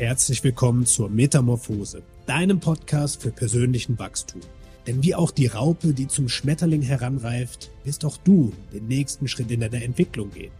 Herzlich 0.00 0.42
willkommen 0.42 0.86
zur 0.86 1.10
Metamorphose, 1.10 2.02
deinem 2.24 2.58
Podcast 2.58 3.20
für 3.20 3.30
persönlichen 3.30 3.98
Wachstum. 3.98 4.40
Denn 4.86 5.02
wie 5.02 5.14
auch 5.14 5.30
die 5.30 5.46
Raupe, 5.46 5.92
die 5.92 6.08
zum 6.08 6.30
Schmetterling 6.30 6.80
heranreift, 6.80 7.70
wirst 7.84 8.06
auch 8.06 8.16
du 8.16 8.54
den 8.72 8.88
nächsten 8.88 9.28
Schritt 9.28 9.50
in 9.50 9.60
deiner 9.60 9.82
Entwicklung 9.82 10.30
gehen. 10.30 10.52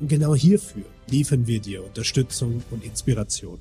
Und 0.00 0.08
genau 0.08 0.34
hierfür 0.34 0.82
liefern 1.08 1.46
wir 1.46 1.60
dir 1.60 1.84
Unterstützung 1.84 2.64
und 2.72 2.84
Inspiration. 2.84 3.60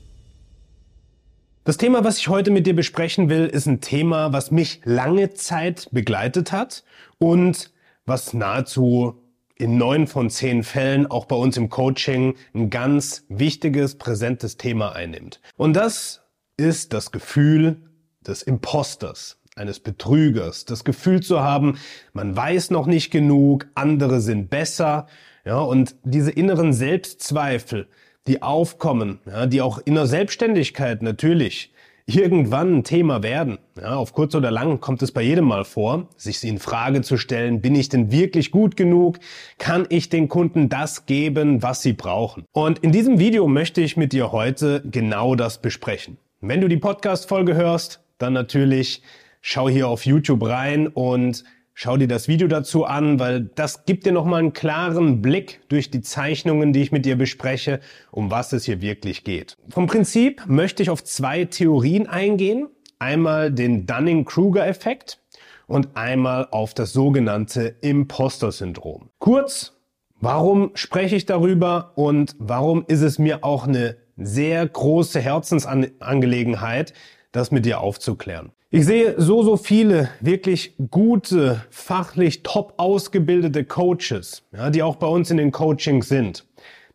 Das 1.65 1.77
Thema, 1.77 2.03
was 2.03 2.17
ich 2.17 2.29
heute 2.29 2.49
mit 2.49 2.65
dir 2.65 2.75
besprechen 2.75 3.29
will, 3.29 3.45
ist 3.45 3.67
ein 3.67 3.79
Thema, 3.79 4.33
was 4.33 4.49
mich 4.49 4.81
lange 4.85 5.35
Zeit 5.35 5.87
begleitet 5.91 6.51
hat 6.51 6.83
und 7.19 7.71
was 8.07 8.33
nahezu 8.33 9.21
in 9.59 9.77
neun 9.77 10.07
von 10.07 10.29
zehn 10.29 10.63
Fällen 10.63 11.07
auch 11.07 11.25
bei 11.25 11.35
uns 11.35 11.57
im 11.57 11.69
Coaching 11.69 12.35
ein 12.53 12.69
ganz 12.69 13.25
wichtiges, 13.29 13.97
präsentes 13.97 14.57
Thema 14.57 14.93
einnimmt. 14.93 15.41
Und 15.55 15.73
das 15.73 16.23
ist 16.57 16.93
das 16.93 17.11
Gefühl 17.11 17.81
des 18.25 18.41
Imposters, 18.41 19.39
eines 19.55 19.79
Betrügers, 19.79 20.65
das 20.65 20.83
Gefühl 20.83 21.21
zu 21.21 21.41
haben, 21.41 21.79
man 22.13 22.35
weiß 22.35 22.69
noch 22.71 22.85
nicht 22.85 23.09
genug, 23.11 23.67
andere 23.75 24.21
sind 24.21 24.49
besser, 24.49 25.07
ja, 25.45 25.59
und 25.59 25.95
diese 26.03 26.31
inneren 26.31 26.73
Selbstzweifel, 26.73 27.87
die 28.27 28.41
aufkommen, 28.41 29.19
ja, 29.25 29.45
die 29.45 29.61
auch 29.61 29.79
in 29.79 29.95
der 29.95 30.05
Selbstständigkeit 30.05 31.01
natürlich 31.01 31.71
irgendwann 32.07 32.77
ein 32.77 32.83
Thema 32.83 33.21
werden. 33.21 33.59
Ja, 33.79 33.97
auf 33.97 34.13
kurz 34.13 34.33
oder 34.33 34.49
lang 34.49 34.79
kommt 34.79 35.01
es 35.03 35.11
bei 35.11 35.21
jedem 35.21 35.45
mal 35.45 35.65
vor, 35.65 36.07
sich 36.15 36.43
in 36.43 36.57
Frage 36.57 37.01
zu 37.01 37.17
stellen, 37.17 37.61
bin 37.61 37.75
ich 37.75 37.89
denn 37.89 38.11
wirklich 38.11 38.49
gut 38.49 38.77
genug? 38.77 39.19
Kann 39.59 39.85
ich 39.89 40.09
den 40.09 40.29
Kunden 40.29 40.69
das 40.69 41.05
geben, 41.05 41.61
was 41.61 41.81
sie 41.81 41.93
brauchen? 41.93 42.45
Und 42.53 42.79
in 42.79 42.93
diesem 42.93 43.19
Video 43.19 43.47
möchte 43.47 43.81
ich 43.81 43.97
mit 43.97 44.13
dir 44.13 44.31
heute 44.31 44.81
genau 44.89 45.35
das 45.35 45.61
besprechen. 45.61 46.17
Wenn 46.39 46.61
du 46.61 46.69
die 46.69 46.77
Podcast-Folge 46.77 47.55
hörst, 47.55 47.99
dann 48.17 48.31
natürlich 48.33 49.01
schau 49.41 49.67
hier 49.67 49.89
auf 49.89 50.05
YouTube 50.05 50.47
rein 50.47 50.87
und 50.87 51.43
Schau 51.79 51.95
dir 51.95 52.07
das 52.07 52.27
Video 52.27 52.47
dazu 52.47 52.85
an, 52.85 53.19
weil 53.19 53.51
das 53.53 53.85
gibt 53.85 54.07
dir 54.07 54.11
nochmal 54.11 54.39
einen 54.39 54.53
klaren 54.53 55.21
Blick 55.21 55.61
durch 55.69 55.91
die 55.91 56.01
Zeichnungen, 56.01 56.73
die 56.73 56.81
ich 56.81 56.91
mit 56.91 57.05
dir 57.05 57.15
bespreche, 57.15 57.81
um 58.09 58.31
was 58.31 58.51
es 58.51 58.65
hier 58.65 58.81
wirklich 58.81 59.23
geht. 59.23 59.55
Vom 59.69 59.85
Prinzip 59.85 60.41
möchte 60.47 60.81
ich 60.81 60.89
auf 60.89 61.03
zwei 61.03 61.45
Theorien 61.45 62.07
eingehen. 62.07 62.67
Einmal 62.97 63.51
den 63.51 63.85
Dunning-Kruger-Effekt 63.85 65.19
und 65.67 65.95
einmal 65.95 66.47
auf 66.49 66.73
das 66.73 66.93
sogenannte 66.93 67.75
Imposter-Syndrom. 67.81 69.11
Kurz, 69.19 69.73
warum 70.19 70.71
spreche 70.73 71.15
ich 71.15 71.27
darüber 71.27 71.91
und 71.93 72.35
warum 72.39 72.85
ist 72.87 73.01
es 73.03 73.19
mir 73.19 73.43
auch 73.43 73.67
eine 73.67 73.97
sehr 74.15 74.67
große 74.67 75.19
Herzensangelegenheit, 75.19 76.93
das 77.31 77.51
mit 77.51 77.67
dir 77.67 77.81
aufzuklären. 77.81 78.51
Ich 78.69 78.85
sehe 78.85 79.15
so, 79.17 79.43
so 79.43 79.55
viele 79.55 80.09
wirklich 80.19 80.75
gute, 80.91 81.63
fachlich 81.69 82.43
top 82.43 82.73
ausgebildete 82.75 83.63
Coaches, 83.63 84.43
ja, 84.51 84.69
die 84.69 84.83
auch 84.83 84.97
bei 84.97 85.07
uns 85.07 85.31
in 85.31 85.37
den 85.37 85.51
Coachings 85.51 86.09
sind, 86.09 86.45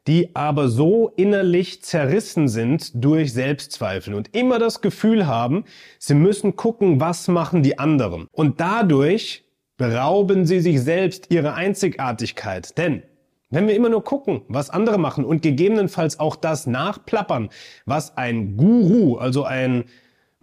die 0.06 0.36
aber 0.36 0.68
so 0.68 1.08
innerlich 1.16 1.82
zerrissen 1.82 2.48
sind 2.48 2.90
durch 3.02 3.32
Selbstzweifel 3.32 4.12
und 4.12 4.36
immer 4.36 4.58
das 4.58 4.82
Gefühl 4.82 5.26
haben, 5.26 5.64
sie 5.98 6.12
müssen 6.12 6.56
gucken, 6.56 7.00
was 7.00 7.26
machen 7.28 7.62
die 7.62 7.78
anderen. 7.78 8.28
Und 8.32 8.60
dadurch 8.60 9.46
berauben 9.78 10.44
sie 10.44 10.60
sich 10.60 10.78
selbst 10.78 11.28
ihre 11.30 11.54
Einzigartigkeit. 11.54 12.76
Denn 12.76 13.02
wenn 13.48 13.66
wir 13.66 13.74
immer 13.74 13.88
nur 13.88 14.04
gucken, 14.04 14.42
was 14.48 14.68
andere 14.68 14.98
machen 14.98 15.24
und 15.24 15.40
gegebenenfalls 15.40 16.20
auch 16.20 16.36
das 16.36 16.66
nachplappern, 16.66 17.48
was 17.86 18.18
ein 18.18 18.58
Guru, 18.58 19.16
also 19.16 19.44
ein 19.44 19.84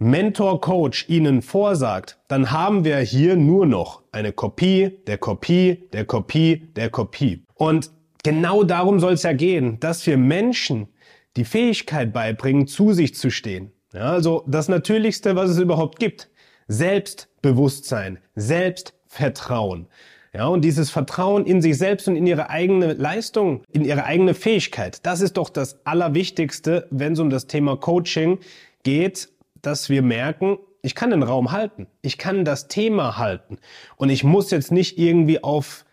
Mentor-Coach 0.02 1.10
Ihnen 1.10 1.42
vorsagt, 1.42 2.18
dann 2.26 2.50
haben 2.50 2.84
wir 2.86 2.96
hier 3.00 3.36
nur 3.36 3.66
noch 3.66 4.00
eine 4.12 4.32
Kopie 4.32 4.98
der 5.06 5.18
Kopie 5.18 5.88
der 5.92 6.06
Kopie 6.06 6.70
der 6.74 6.88
Kopie. 6.88 7.44
Und 7.54 7.90
genau 8.24 8.64
darum 8.64 8.98
soll 8.98 9.12
es 9.12 9.24
ja 9.24 9.34
gehen, 9.34 9.78
dass 9.78 10.06
wir 10.06 10.16
Menschen 10.16 10.88
die 11.36 11.44
Fähigkeit 11.44 12.14
beibringen, 12.14 12.66
zu 12.66 12.94
sich 12.94 13.14
zu 13.14 13.30
stehen. 13.30 13.72
Ja, 13.92 14.12
also 14.12 14.42
das 14.46 14.68
Natürlichste, 14.68 15.36
was 15.36 15.50
es 15.50 15.58
überhaupt 15.58 15.98
gibt. 15.98 16.30
Selbstbewusstsein, 16.66 18.20
Selbstvertrauen. 18.34 19.86
Ja, 20.32 20.46
und 20.46 20.64
dieses 20.64 20.88
Vertrauen 20.88 21.44
in 21.44 21.60
sich 21.60 21.76
selbst 21.76 22.08
und 22.08 22.16
in 22.16 22.26
ihre 22.26 22.48
eigene 22.48 22.94
Leistung, 22.94 23.64
in 23.70 23.84
ihre 23.84 24.04
eigene 24.04 24.32
Fähigkeit, 24.32 25.04
das 25.04 25.20
ist 25.20 25.36
doch 25.36 25.50
das 25.50 25.84
Allerwichtigste, 25.84 26.86
wenn 26.90 27.12
es 27.12 27.18
um 27.18 27.28
das 27.28 27.48
Thema 27.48 27.76
Coaching 27.76 28.38
geht 28.82 29.28
dass 29.62 29.88
wir 29.88 30.02
merken, 30.02 30.58
ich 30.82 30.94
kann 30.94 31.10
den 31.10 31.22
Raum 31.22 31.52
halten, 31.52 31.86
ich 32.02 32.18
kann 32.18 32.44
das 32.44 32.68
Thema 32.68 33.18
halten 33.18 33.58
und 33.96 34.10
ich 34.10 34.24
muss 34.24 34.50
jetzt 34.50 34.72
nicht 34.72 34.98
irgendwie 34.98 35.42
auf 35.42 35.84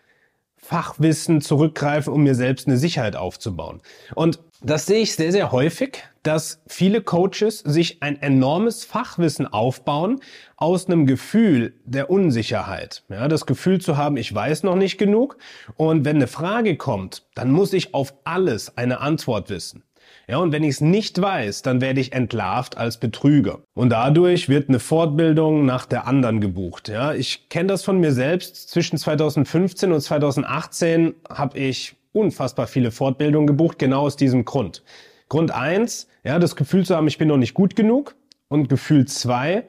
Fachwissen 0.56 1.40
zurückgreifen, 1.40 2.12
um 2.12 2.22
mir 2.22 2.34
selbst 2.34 2.66
eine 2.66 2.76
Sicherheit 2.76 3.16
aufzubauen. 3.16 3.80
Und 4.14 4.40
das 4.60 4.86
sehe 4.86 4.98
ich 4.98 5.14
sehr, 5.14 5.30
sehr 5.30 5.52
häufig, 5.52 6.02
dass 6.24 6.60
viele 6.66 7.00
Coaches 7.00 7.60
sich 7.60 8.02
ein 8.02 8.20
enormes 8.20 8.84
Fachwissen 8.84 9.46
aufbauen 9.46 10.20
aus 10.56 10.86
einem 10.86 11.06
Gefühl 11.06 11.74
der 11.84 12.10
Unsicherheit. 12.10 13.04
Ja, 13.08 13.28
das 13.28 13.46
Gefühl 13.46 13.80
zu 13.80 13.96
haben, 13.96 14.16
ich 14.16 14.34
weiß 14.34 14.64
noch 14.64 14.74
nicht 14.74 14.98
genug 14.98 15.38
und 15.76 16.04
wenn 16.04 16.16
eine 16.16 16.26
Frage 16.26 16.76
kommt, 16.76 17.24
dann 17.34 17.52
muss 17.52 17.72
ich 17.72 17.94
auf 17.94 18.12
alles 18.24 18.76
eine 18.76 19.00
Antwort 19.00 19.48
wissen. 19.48 19.84
Ja, 20.26 20.38
und 20.38 20.52
wenn 20.52 20.62
ich 20.62 20.70
es 20.70 20.80
nicht 20.80 21.20
weiß, 21.20 21.62
dann 21.62 21.80
werde 21.80 22.00
ich 22.00 22.12
entlarvt 22.12 22.76
als 22.76 22.98
Betrüger. 22.98 23.60
Und 23.74 23.90
dadurch 23.90 24.48
wird 24.48 24.68
eine 24.68 24.78
Fortbildung 24.78 25.64
nach 25.64 25.86
der 25.86 26.06
anderen 26.06 26.40
gebucht. 26.40 26.88
Ja, 26.88 27.14
ich 27.14 27.48
kenne 27.48 27.68
das 27.68 27.82
von 27.82 27.98
mir 27.98 28.12
selbst. 28.12 28.68
Zwischen 28.68 28.98
2015 28.98 29.92
und 29.92 30.00
2018 30.00 31.14
habe 31.30 31.58
ich 31.58 31.96
unfassbar 32.12 32.66
viele 32.66 32.90
Fortbildungen 32.90 33.46
gebucht, 33.46 33.78
genau 33.78 34.02
aus 34.02 34.16
diesem 34.16 34.44
Grund. 34.44 34.82
Grund 35.28 35.50
eins, 35.50 36.08
ja, 36.24 36.38
das 36.38 36.56
Gefühl 36.56 36.84
zu 36.84 36.96
haben, 36.96 37.06
ich 37.06 37.18
bin 37.18 37.28
noch 37.28 37.36
nicht 37.36 37.54
gut 37.54 37.76
genug. 37.76 38.14
Und 38.48 38.68
Gefühl 38.68 39.06
zwei, 39.06 39.64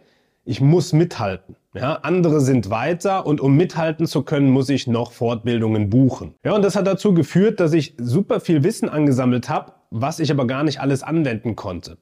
ich 0.45 0.61
muss 0.61 0.94
mithalten. 0.94 1.55
Ja, 1.75 2.00
andere 2.02 2.41
sind 2.41 2.72
weiter 2.72 3.28
und 3.28 3.40
um 3.41 3.56
mithalten 3.56 4.07
zu 4.07 4.24
können, 4.24 4.50
muss 4.50 4.69
ich 4.69 4.88
noch 4.88 5.12
Fortbildungen 5.12 5.91
buchen. 5.91 6.34
Ja, 6.44 6.56
und 6.56 6.63
das 6.63 6.75
hat 6.75 6.88
dazu 6.88 7.13
geführt, 7.13 7.59
dass 7.59 7.74
ich 7.74 7.94
super 8.00 8.40
viel 8.40 8.63
Wissen 8.63 8.90
angesammelt 8.90 9.50
habe, 9.50 9.74
was 9.91 10.19
ich 10.19 10.31
aber 10.31 10.47
gar 10.47 10.63
nicht 10.63 10.81
alles 10.81 11.03
anwenden 11.03 11.56
konnte. 11.56 11.97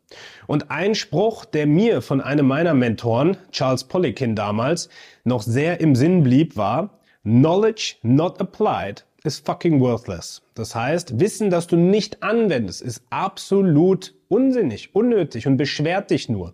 Und 0.47 0.71
ein 0.71 0.95
Spruch, 0.95 1.43
der 1.43 1.67
mir 1.67 2.01
von 2.01 2.21
einem 2.21 2.47
meiner 2.47 2.73
Mentoren, 2.73 3.35
Charles 3.51 3.83
Poliquin 3.83 4.35
damals, 4.35 4.87
noch 5.25 5.41
sehr 5.41 5.81
im 5.81 5.95
Sinn 5.95 6.23
blieb, 6.23 6.55
war, 6.55 7.01
Knowledge 7.23 7.95
not 8.03 8.39
applied 8.39 9.05
is 9.25 9.39
fucking 9.39 9.81
worthless. 9.81 10.41
Das 10.55 10.75
heißt, 10.75 11.19
Wissen, 11.19 11.49
das 11.49 11.67
du 11.67 11.75
nicht 11.75 12.23
anwendest, 12.23 12.81
ist 12.81 13.03
absolut 13.09 14.13
unsinnig, 14.29 14.95
unnötig 14.95 15.45
und 15.45 15.57
beschwert 15.57 16.09
dich 16.11 16.29
nur. 16.29 16.53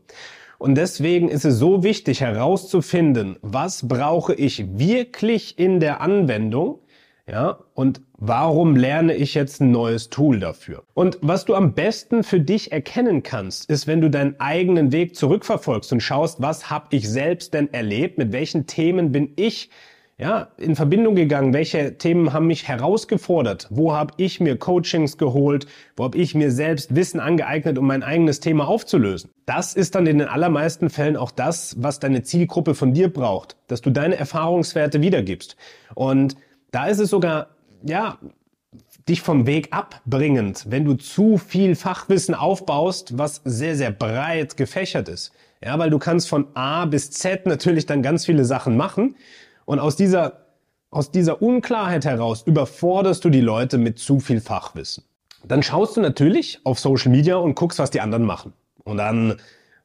Und 0.63 0.75
deswegen 0.75 1.27
ist 1.27 1.43
es 1.43 1.59
so 1.59 1.83
wichtig 1.83 2.21
herauszufinden, 2.21 3.35
was 3.41 3.85
brauche 3.85 4.33
ich 4.33 4.79
wirklich 4.79 5.59
in 5.59 5.81
der 5.81 5.99
Anwendung, 5.99 6.79
ja, 7.27 7.59
und 7.73 7.99
warum 8.13 8.77
lerne 8.77 9.13
ich 9.13 9.33
jetzt 9.33 9.59
ein 9.59 9.71
neues 9.71 10.09
Tool 10.09 10.39
dafür? 10.39 10.83
Und 10.93 11.19
was 11.21 11.43
du 11.43 11.55
am 11.55 11.73
besten 11.73 12.23
für 12.23 12.39
dich 12.39 12.71
erkennen 12.71 13.23
kannst, 13.23 13.69
ist, 13.69 13.87
wenn 13.87 13.99
du 13.99 14.09
deinen 14.09 14.39
eigenen 14.39 14.93
Weg 14.93 15.17
zurückverfolgst 15.17 15.91
und 15.91 15.99
schaust, 15.99 16.41
was 16.41 16.69
habe 16.69 16.95
ich 16.95 17.09
selbst 17.09 17.53
denn 17.53 17.73
erlebt, 17.73 18.17
mit 18.17 18.31
welchen 18.31 18.65
Themen 18.65 19.11
bin 19.11 19.33
ich 19.35 19.69
ja, 20.17 20.49
in 20.57 20.75
Verbindung 20.75 21.15
gegangen? 21.15 21.53
Welche 21.53 21.97
Themen 21.97 22.33
haben 22.33 22.47
mich 22.47 22.67
herausgefordert? 22.67 23.67
Wo 23.69 23.93
habe 23.93 24.13
ich 24.17 24.39
mir 24.39 24.57
Coachings 24.57 25.17
geholt? 25.17 25.65
Wo 25.95 26.03
habe 26.03 26.17
ich 26.17 26.35
mir 26.35 26.51
selbst 26.51 26.95
Wissen 26.95 27.19
angeeignet, 27.19 27.77
um 27.77 27.87
mein 27.87 28.03
eigenes 28.03 28.39
Thema 28.39 28.67
aufzulösen? 28.67 29.31
Das 29.45 29.73
ist 29.73 29.95
dann 29.95 30.05
in 30.05 30.19
den 30.19 30.27
allermeisten 30.27 30.89
Fällen 30.89 31.17
auch 31.17 31.31
das, 31.31 31.75
was 31.81 31.99
deine 31.99 32.23
Zielgruppe 32.23 32.75
von 32.75 32.93
dir 32.93 33.11
braucht, 33.11 33.57
dass 33.67 33.81
du 33.81 33.89
deine 33.89 34.15
Erfahrungswerte 34.15 35.01
wiedergibst. 35.01 35.57
Und 35.95 36.37
da 36.71 36.85
ist 36.87 36.99
es 36.99 37.09
sogar, 37.09 37.47
ja, 37.83 38.17
dich 39.07 39.21
vom 39.21 39.45
Weg 39.45 39.69
abbringend, 39.71 40.65
wenn 40.69 40.85
du 40.85 40.93
zu 40.93 41.37
viel 41.37 41.75
Fachwissen 41.75 42.35
aufbaust, 42.35 43.17
was 43.17 43.41
sehr, 43.43 43.75
sehr 43.75 43.91
breit 43.91 44.57
gefächert 44.57 45.09
ist. 45.09 45.33
Ja, 45.63 45.77
weil 45.79 45.89
du 45.89 45.99
kannst 45.99 46.29
von 46.29 46.47
A 46.55 46.85
bis 46.85 47.11
Z 47.11 47.45
natürlich 47.45 47.85
dann 47.85 48.01
ganz 48.01 48.25
viele 48.25 48.45
Sachen 48.45 48.75
machen. 48.77 49.15
Und 49.65 49.79
aus 49.79 49.95
dieser, 49.95 50.45
aus 50.89 51.11
dieser 51.11 51.41
Unklarheit 51.41 52.05
heraus 52.05 52.43
überforderst 52.43 53.23
du 53.25 53.29
die 53.29 53.41
Leute 53.41 53.77
mit 53.77 53.99
zu 53.99 54.19
viel 54.19 54.41
Fachwissen. 54.41 55.03
Dann 55.45 55.63
schaust 55.63 55.97
du 55.97 56.01
natürlich 56.01 56.59
auf 56.63 56.79
Social 56.79 57.11
Media 57.11 57.35
und 57.35 57.55
guckst, 57.55 57.79
was 57.79 57.91
die 57.91 58.01
anderen 58.01 58.23
machen. 58.23 58.53
Und 58.83 58.97
dann 58.97 59.35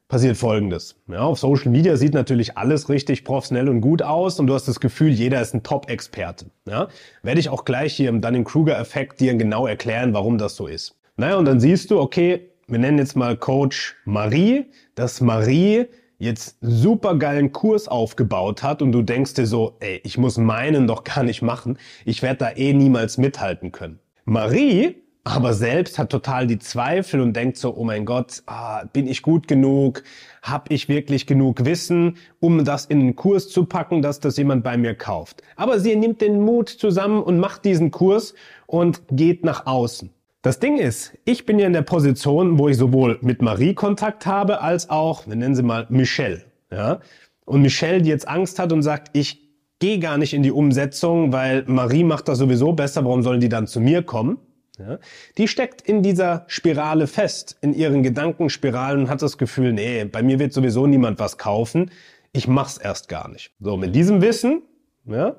passiert 0.07 0.37
Folgendes. 0.37 0.95
Ja, 1.07 1.21
auf 1.21 1.39
Social 1.39 1.69
Media 1.69 1.95
sieht 1.95 2.13
natürlich 2.13 2.57
alles 2.57 2.89
richtig 2.89 3.23
professionell 3.23 3.69
und 3.69 3.79
gut 3.79 4.01
aus 4.01 4.39
und 4.39 4.47
du 4.47 4.53
hast 4.53 4.67
das 4.67 4.79
Gefühl, 4.79 5.11
jeder 5.11 5.39
ist 5.41 5.53
ein 5.53 5.63
Top-Experte. 5.63 6.47
Ja, 6.67 6.87
werde 7.21 7.39
ich 7.39 7.49
auch 7.49 7.63
gleich 7.63 7.93
hier 7.93 8.09
im 8.09 8.19
Dunning-Kruger-Effekt 8.19 9.19
dir 9.19 9.35
genau 9.35 9.67
erklären, 9.67 10.13
warum 10.13 10.37
das 10.37 10.55
so 10.55 10.67
ist. 10.67 10.95
Naja, 11.15 11.35
und 11.35 11.45
dann 11.45 11.59
siehst 11.59 11.91
du, 11.91 11.99
okay, 11.99 12.49
wir 12.67 12.79
nennen 12.79 12.97
jetzt 12.97 13.15
mal 13.15 13.37
Coach 13.37 13.95
Marie, 14.05 14.65
dass 14.95 15.21
Marie 15.21 15.85
jetzt 16.19 16.57
super 16.61 17.15
geilen 17.15 17.51
Kurs 17.51 17.87
aufgebaut 17.87 18.61
hat 18.61 18.81
und 18.81 18.91
du 18.91 19.01
denkst 19.01 19.33
dir 19.33 19.47
so, 19.47 19.75
ey, 19.79 19.99
ich 20.03 20.17
muss 20.17 20.37
meinen 20.37 20.85
doch 20.85 21.03
gar 21.03 21.23
nicht 21.23 21.41
machen, 21.41 21.79
ich 22.05 22.21
werde 22.21 22.37
da 22.37 22.51
eh 22.51 22.73
niemals 22.73 23.17
mithalten 23.17 23.71
können. 23.71 23.99
Marie 24.25 24.95
aber 25.25 25.53
selbst 25.53 25.99
hat 25.99 26.09
total 26.09 26.47
die 26.47 26.57
Zweifel 26.59 27.21
und 27.21 27.35
denkt 27.35 27.57
so, 27.57 27.75
oh 27.75 27.83
mein 27.83 28.05
Gott, 28.05 28.41
ah, 28.47 28.85
bin 28.85 29.07
ich 29.07 29.21
gut 29.21 29.47
genug? 29.47 30.03
Hab 30.41 30.71
ich 30.71 30.89
wirklich 30.89 31.27
genug 31.27 31.65
Wissen, 31.65 32.17
um 32.39 32.63
das 32.65 32.85
in 32.85 32.99
einen 32.99 33.15
Kurs 33.15 33.49
zu 33.49 33.65
packen, 33.65 34.01
dass 34.01 34.19
das 34.19 34.37
jemand 34.37 34.63
bei 34.63 34.77
mir 34.77 34.95
kauft? 34.95 35.43
Aber 35.55 35.79
sie 35.79 35.95
nimmt 35.95 36.21
den 36.21 36.41
Mut 36.41 36.69
zusammen 36.69 37.21
und 37.21 37.37
macht 37.37 37.65
diesen 37.65 37.91
Kurs 37.91 38.33
und 38.65 39.01
geht 39.11 39.43
nach 39.45 39.67
außen. 39.67 40.09
Das 40.41 40.59
Ding 40.59 40.77
ist, 40.77 41.17
ich 41.25 41.45
bin 41.45 41.59
ja 41.59 41.67
in 41.67 41.73
der 41.73 41.81
Position, 41.81 42.57
wo 42.57 42.69
ich 42.69 42.77
sowohl 42.77 43.19
mit 43.21 43.41
Marie 43.41 43.73
Kontakt 43.73 44.25
habe, 44.25 44.61
als 44.61 44.89
auch, 44.89 45.27
wir 45.27 45.35
nennen 45.35 45.53
sie 45.53 45.63
mal 45.63 45.85
Michelle. 45.89 46.43
Ja? 46.71 47.01
Und 47.43 47.61
Michelle, 47.61 48.01
die 48.01 48.09
jetzt 48.09 48.27
Angst 48.27 48.57
hat 48.57 48.71
und 48.71 48.81
sagt, 48.81 49.09
ich 49.17 49.49
gehe 49.79 49.99
gar 49.99 50.17
nicht 50.17 50.33
in 50.33 50.43
die 50.43 50.51
Umsetzung, 50.51 51.33
weil 51.33 51.63
Marie 51.67 52.05
macht 52.05 52.29
das 52.29 52.37
sowieso 52.37 52.71
besser, 52.71 53.03
warum 53.03 53.21
sollen 53.21 53.41
die 53.41 53.49
dann 53.49 53.67
zu 53.67 53.81
mir 53.81 54.03
kommen? 54.03 54.37
Ja, 54.77 54.97
die 55.37 55.49
steckt 55.49 55.81
in 55.81 56.03
dieser 56.03 56.45
Spirale 56.47 57.07
fest, 57.07 57.57
in 57.61 57.73
ihren 57.73 58.01
Gedankenspiralen 58.01 59.01
und 59.01 59.09
hat 59.09 59.21
das 59.21 59.37
Gefühl, 59.37 59.73
nee, 59.73 60.05
bei 60.05 60.23
mir 60.23 60.39
wird 60.39 60.53
sowieso 60.53 60.87
niemand 60.87 61.19
was 61.19 61.37
kaufen. 61.37 61.91
Ich 62.31 62.47
mach's 62.47 62.77
erst 62.77 63.09
gar 63.09 63.27
nicht. 63.27 63.51
So, 63.59 63.75
mit 63.75 63.93
diesem 63.93 64.21
Wissen, 64.21 64.61
ja, 65.03 65.35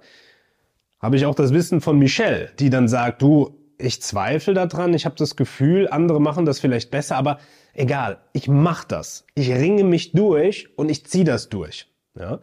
habe 1.00 1.16
ich 1.16 1.24
auch 1.24 1.34
das 1.34 1.54
Wissen 1.54 1.80
von 1.80 1.98
Michelle, 1.98 2.50
die 2.58 2.68
dann 2.68 2.86
sagt, 2.86 3.22
du, 3.22 3.59
ich 3.80 4.02
zweifle 4.02 4.54
daran, 4.54 4.94
ich 4.94 5.04
habe 5.04 5.16
das 5.16 5.36
Gefühl, 5.36 5.88
andere 5.88 6.20
machen 6.20 6.44
das 6.44 6.60
vielleicht 6.60 6.90
besser, 6.90 7.16
aber 7.16 7.38
egal, 7.74 8.18
ich 8.32 8.48
mach 8.48 8.84
das. 8.84 9.26
Ich 9.34 9.50
ringe 9.50 9.84
mich 9.84 10.12
durch 10.12 10.68
und 10.76 10.90
ich 10.90 11.06
ziehe 11.06 11.24
das 11.24 11.48
durch. 11.48 11.88
Ja? 12.18 12.40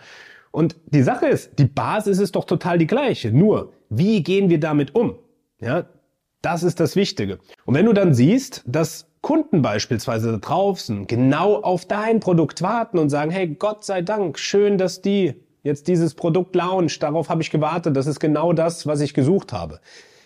Und 0.52 0.76
die 0.88 1.04
Sache 1.04 1.28
ist, 1.28 1.60
die 1.60 1.66
Basis 1.66 2.20
ist 2.20 2.36
doch 2.36 2.46
total 2.46 2.78
die 2.78 2.88
gleiche. 2.88 3.32
Nur, 3.32 3.74
wie 3.90 4.24
gehen 4.24 4.50
wir 4.50 4.60
damit 4.60 4.96
um? 4.96 5.16
Ja, 5.60 5.86
das 6.42 6.64
ist 6.64 6.80
das 6.80 6.96
Wichtige. 6.96 7.40
Und 7.66 7.76
wenn 7.76 7.86
du 7.86 7.94
dann 7.94 8.14
siehst, 8.14 8.64
dass 8.66 9.08
Kunden 9.22 9.62
beispielsweise 9.62 10.32
da 10.32 10.38
draußen 10.38 11.08
genau 11.08 11.56
auf 11.56 11.86
dein 11.86 12.20
Produkt 12.20 12.62
warten 12.62 12.98
und 12.98 13.10
sagen, 13.10 13.32
hey, 13.32 13.48
Gott 13.48 13.84
sei 13.84 14.02
Dank, 14.02 14.40
schön, 14.40 14.78
dass 14.78 15.02
die 15.02 15.34
jetzt 15.64 15.88
dieses 15.88 16.14
Produkt 16.14 16.56
launcht, 16.56 17.04
darauf 17.04 17.30
habe 17.30 17.42
ich 17.42 17.52
gewartet, 17.52 17.96
das 17.98 18.08
ist 18.08 18.20
genau 18.20 18.54
das, 18.54 18.88
was 18.88 19.02
ich 19.02 19.14
gesucht 19.14 19.52
habe. 19.52 19.80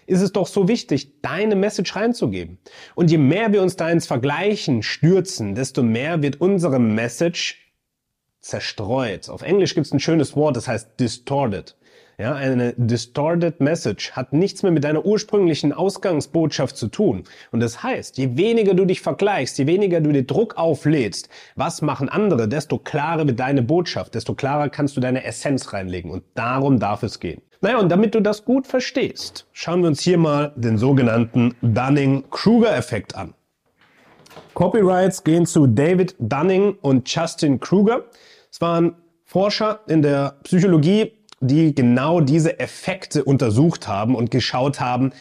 Ist 0.07 0.21
es 0.21 0.31
doch 0.31 0.48
so 0.48 0.68
wichtig, 0.68 1.21
deine 1.21 1.56
Message 1.56 1.95
reinzugeben. 1.95 2.57
Und 2.95 3.12
je 3.12 3.18
mehr 3.18 3.53
wir 3.53 3.62
uns 3.62 3.75
da 3.75 3.89
ins 3.89 4.07
Vergleichen 4.07 4.83
stürzen, 4.83 5.56
desto 5.56 5.83
mehr 5.83 6.21
wird 6.21 6.42
unsere 6.42 6.80
Message 6.80 7.74
zerstreut. 8.42 9.30
Auf 9.30 9.42
Englisch 9.44 9.75
gibt 9.75 9.88
es 9.88 9.94
ein 9.94 10.00
schönes 10.00 10.36
Wort, 10.36 10.57
das 10.57 10.68
heißt 10.68 11.00
distorted. 11.00 11.75
Ja, 12.18 12.36
eine 12.36 12.74
distorted 12.77 13.62
message 13.62 14.12
hat 14.12 14.31
nichts 14.31 14.62
mehr 14.62 14.71
mit 14.71 14.83
deiner 14.83 15.06
ursprünglichen 15.06 15.74
Ausgangsbotschaft 15.74 16.77
zu 16.77 16.88
tun. 16.88 17.24
Und 17.51 17.62
das 17.62 17.81
heißt, 17.81 18.18
je 18.18 18.38
weniger 18.38 18.75
du 18.75 18.86
dich 18.86 19.01
vergleichst, 19.01 19.57
je 19.57 19.65
weniger 19.65 20.01
du 20.01 20.12
dir 20.12 20.24
Druck 20.24 20.56
auflädst, 20.56 21.30
was 21.56 21.81
machen 21.81 22.09
andere, 22.09 22.47
desto 22.47 22.77
klarer 22.77 23.25
wird 23.25 23.39
deine 23.39 23.63
Botschaft, 23.63 24.13
desto 24.13 24.36
klarer 24.36 24.69
kannst 24.69 24.97
du 24.97 25.01
deine 25.01 25.24
Essenz 25.24 25.74
reinlegen. 25.74 26.12
Und 26.12 26.24
darum 26.36 26.80
darf 26.80 27.01
es 27.01 27.19
gehen. 27.19 27.42
Naja, 27.63 27.78
und 27.78 27.90
damit 27.90 28.16
du 28.16 28.22
das 28.22 28.44
gut 28.44 28.66
verstehst, 28.66 29.46
schauen 29.54 29.81
wir 29.81 29.88
uns 29.90 30.02
hier 30.02 30.18
mal 30.18 30.52
den 30.56 30.80
sogenannten 30.80 31.54
Dunning-Kruger-Effekt 31.62 33.16
an. 33.16 33.36
Copyrights 34.56 35.24
gehen 35.24 35.46
zu 35.46 35.68
David 35.68 36.16
Dunning 36.18 36.75
und 36.81 37.08
Justin 37.13 37.60
Kruger. 37.60 38.06
Es 38.52 38.60
waren 38.62 38.96
Forscher 39.25 39.81
in 39.88 40.02
der 40.02 40.38
Psychologie, 40.44 41.13
die 41.40 41.75
genau 41.75 42.19
diese 42.19 42.60
Effekte 42.60 43.24
untersucht 43.24 43.88
haben 43.88 44.16
und 44.16 44.31
geschaut 44.31 44.80
haben, 44.80 45.14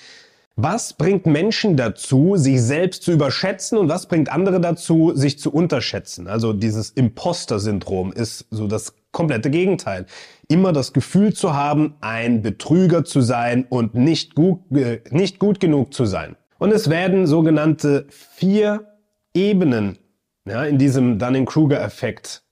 was 0.63 0.93
bringt 0.93 1.27
Menschen 1.27 1.77
dazu, 1.77 2.37
sich 2.37 2.61
selbst 2.63 3.03
zu 3.03 3.13
überschätzen 3.13 3.79
und 3.79 3.89
was 3.89 4.07
bringt 4.07 4.31
andere 4.31 4.61
dazu, 4.61 5.13
sich 5.15 5.39
zu 5.39 5.53
unterschätzen? 5.53 6.27
Also 6.27 6.53
dieses 6.53 6.91
Imposter-Syndrom 6.91 8.13
ist 8.13 8.47
so 8.51 8.67
das 8.67 8.95
komplette 9.13 9.51
Gegenteil. 9.51 10.07
Immer 10.49 10.73
das 10.73 10.93
Gefühl 10.93 11.33
zu 11.33 11.55
haben, 11.55 11.95
ein 12.01 12.43
Betrüger 12.43 13.05
zu 13.05 13.21
sein 13.21 13.67
und 13.69 13.95
nicht 13.95 14.35
gut, 14.35 14.61
äh, 14.73 15.01
nicht 15.11 15.39
gut 15.39 15.61
genug 15.61 15.95
zu 15.95 16.05
sein. 16.05 16.37
Und 16.59 16.73
es 16.73 16.91
werden 16.91 17.27
sogenannte 17.27 18.07
vier 18.11 18.87
Ebenen 19.35 19.99
ja, 20.47 20.65
in 20.65 20.79
diesem 20.79 21.19
Dunning-Kruger-Effekt 21.19 22.43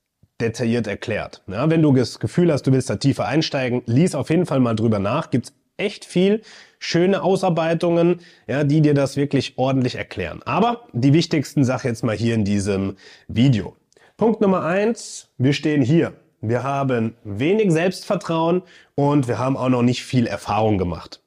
detailliert 0.40 0.86
erklärt. 0.86 1.42
Ja, 1.46 1.68
wenn 1.68 1.82
du 1.82 1.92
das 1.92 2.20
Gefühl 2.20 2.52
hast, 2.52 2.62
du 2.62 2.72
willst 2.72 2.88
da 2.88 2.96
tiefer 2.96 3.26
einsteigen, 3.26 3.82
lies 3.86 4.14
auf 4.14 4.30
jeden 4.30 4.46
Fall 4.46 4.60
mal 4.60 4.76
drüber 4.76 4.98
nach. 4.98 5.30
Gibt's 5.30 5.52
echt 5.76 6.04
viel 6.04 6.42
schöne 6.78 7.22
Ausarbeitungen, 7.22 8.20
ja, 8.46 8.64
die 8.64 8.80
dir 8.80 8.94
das 8.94 9.16
wirklich 9.16 9.54
ordentlich 9.56 9.96
erklären. 9.96 10.42
Aber 10.44 10.86
die 10.92 11.12
wichtigsten 11.12 11.64
Sachen 11.64 11.88
jetzt 11.88 12.04
mal 12.04 12.16
hier 12.16 12.34
in 12.34 12.44
diesem 12.44 12.96
Video. 13.26 13.76
Punkt 14.16 14.40
Nummer 14.40 14.64
eins, 14.64 15.28
wir 15.38 15.52
stehen 15.52 15.82
hier. 15.82 16.12
Wir 16.40 16.62
haben 16.62 17.14
wenig 17.24 17.72
Selbstvertrauen 17.72 18.62
und 18.94 19.26
wir 19.26 19.38
haben 19.38 19.56
auch 19.56 19.68
noch 19.68 19.82
nicht 19.82 20.04
viel 20.04 20.26
Erfahrung 20.26 20.78
gemacht. 20.78 21.20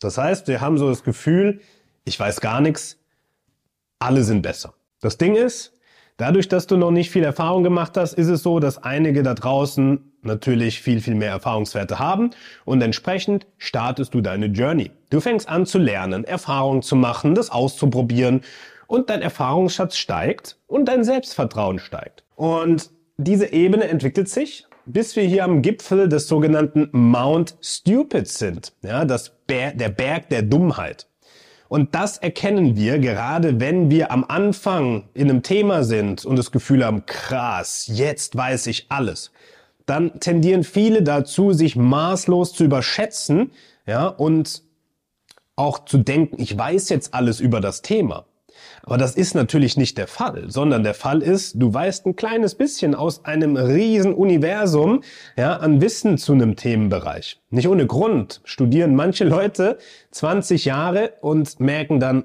Das 0.00 0.18
heißt, 0.18 0.48
wir 0.48 0.60
haben 0.60 0.78
so 0.78 0.88
das 0.88 1.04
Gefühl, 1.04 1.60
ich 2.04 2.18
weiß 2.18 2.40
gar 2.40 2.60
nichts, 2.60 2.98
alle 3.98 4.22
sind 4.22 4.42
besser. 4.42 4.74
Das 5.00 5.16
Ding 5.16 5.36
ist, 5.36 5.78
Dadurch, 6.18 6.48
dass 6.48 6.66
du 6.66 6.76
noch 6.76 6.90
nicht 6.90 7.10
viel 7.10 7.22
Erfahrung 7.22 7.62
gemacht 7.62 7.96
hast, 7.96 8.14
ist 8.14 8.26
es 8.26 8.42
so, 8.42 8.58
dass 8.58 8.82
einige 8.82 9.22
da 9.22 9.34
draußen 9.34 10.17
natürlich 10.22 10.80
viel, 10.80 11.00
viel 11.00 11.14
mehr 11.14 11.30
Erfahrungswerte 11.30 11.98
haben 11.98 12.30
und 12.64 12.82
entsprechend 12.82 13.46
startest 13.56 14.14
du 14.14 14.20
deine 14.20 14.46
Journey. 14.46 14.90
Du 15.10 15.20
fängst 15.20 15.48
an 15.48 15.66
zu 15.66 15.78
lernen, 15.78 16.24
Erfahrungen 16.24 16.82
zu 16.82 16.96
machen, 16.96 17.34
das 17.34 17.50
auszuprobieren 17.50 18.42
und 18.86 19.10
dein 19.10 19.22
Erfahrungsschatz 19.22 19.96
steigt 19.96 20.56
und 20.66 20.86
dein 20.86 21.04
Selbstvertrauen 21.04 21.78
steigt. 21.78 22.24
Und 22.36 22.90
diese 23.16 23.52
Ebene 23.52 23.88
entwickelt 23.88 24.28
sich, 24.28 24.66
bis 24.86 25.16
wir 25.16 25.24
hier 25.24 25.44
am 25.44 25.60
Gipfel 25.62 26.08
des 26.08 26.28
sogenannten 26.28 26.88
Mount 26.92 27.56
Stupid 27.60 28.26
sind, 28.26 28.72
ja, 28.82 29.04
das 29.04 29.30
Ber 29.46 29.72
der 29.72 29.90
Berg 29.90 30.30
der 30.30 30.42
Dummheit. 30.42 31.06
Und 31.68 31.94
das 31.94 32.16
erkennen 32.16 32.76
wir 32.76 32.98
gerade, 32.98 33.60
wenn 33.60 33.90
wir 33.90 34.10
am 34.10 34.24
Anfang 34.24 35.10
in 35.12 35.28
einem 35.28 35.42
Thema 35.42 35.84
sind 35.84 36.24
und 36.24 36.36
das 36.36 36.50
Gefühl 36.50 36.84
haben, 36.84 37.04
krass, 37.04 37.90
jetzt 37.92 38.36
weiß 38.36 38.68
ich 38.68 38.86
alles. 38.88 39.32
Dann 39.88 40.20
tendieren 40.20 40.64
viele 40.64 41.02
dazu, 41.02 41.54
sich 41.54 41.74
maßlos 41.74 42.52
zu 42.52 42.62
überschätzen, 42.62 43.52
ja, 43.86 44.06
und 44.06 44.62
auch 45.56 45.86
zu 45.86 45.96
denken, 45.96 46.36
ich 46.38 46.56
weiß 46.56 46.90
jetzt 46.90 47.14
alles 47.14 47.40
über 47.40 47.62
das 47.62 47.80
Thema. 47.80 48.26
Aber 48.82 48.98
das 48.98 49.16
ist 49.16 49.34
natürlich 49.34 49.78
nicht 49.78 49.96
der 49.96 50.06
Fall, 50.06 50.50
sondern 50.50 50.82
der 50.82 50.92
Fall 50.92 51.22
ist, 51.22 51.54
du 51.56 51.72
weißt 51.72 52.04
ein 52.04 52.16
kleines 52.16 52.54
bisschen 52.54 52.94
aus 52.94 53.24
einem 53.24 53.56
riesen 53.56 54.12
Universum 54.12 55.02
ja, 55.38 55.56
an 55.56 55.80
Wissen 55.80 56.18
zu 56.18 56.34
einem 56.34 56.54
Themenbereich. 56.54 57.40
Nicht 57.48 57.68
ohne 57.68 57.86
Grund 57.86 58.42
studieren 58.44 58.94
manche 58.94 59.24
Leute 59.24 59.78
20 60.10 60.66
Jahre 60.66 61.14
und 61.22 61.60
merken 61.60 61.98
dann, 61.98 62.24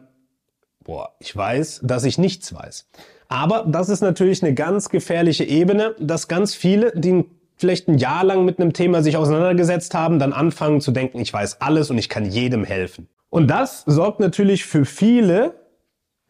boah, 0.84 1.16
ich 1.20 1.34
weiß, 1.34 1.80
dass 1.84 2.04
ich 2.04 2.18
nichts 2.18 2.54
weiß. 2.54 2.90
Aber 3.30 3.66
das 3.66 3.88
ist 3.88 4.02
natürlich 4.02 4.44
eine 4.44 4.54
ganz 4.54 4.90
gefährliche 4.90 5.46
Ebene, 5.46 5.96
dass 5.98 6.28
ganz 6.28 6.56
viele, 6.56 6.92
die 6.94 7.24
vielleicht 7.58 7.88
ein 7.88 7.98
Jahr 7.98 8.24
lang 8.24 8.46
mit 8.46 8.60
einem 8.60 8.74
Thema 8.74 9.02
sich 9.02 9.18
auseinandergesetzt 9.18 9.94
haben, 9.94 10.20
dann 10.20 10.34
anfangen 10.34 10.82
zu 10.82 10.92
denken, 10.92 11.20
ich 11.20 11.32
weiß 11.32 11.62
alles 11.62 11.90
und 11.90 11.98
ich 11.98 12.10
kann 12.10 12.26
jedem 12.26 12.64
helfen. 12.64 13.08
Und 13.30 13.48
das 13.48 13.84
sorgt 13.86 14.20
natürlich 14.20 14.66
für 14.66 14.86
viele 14.86 15.56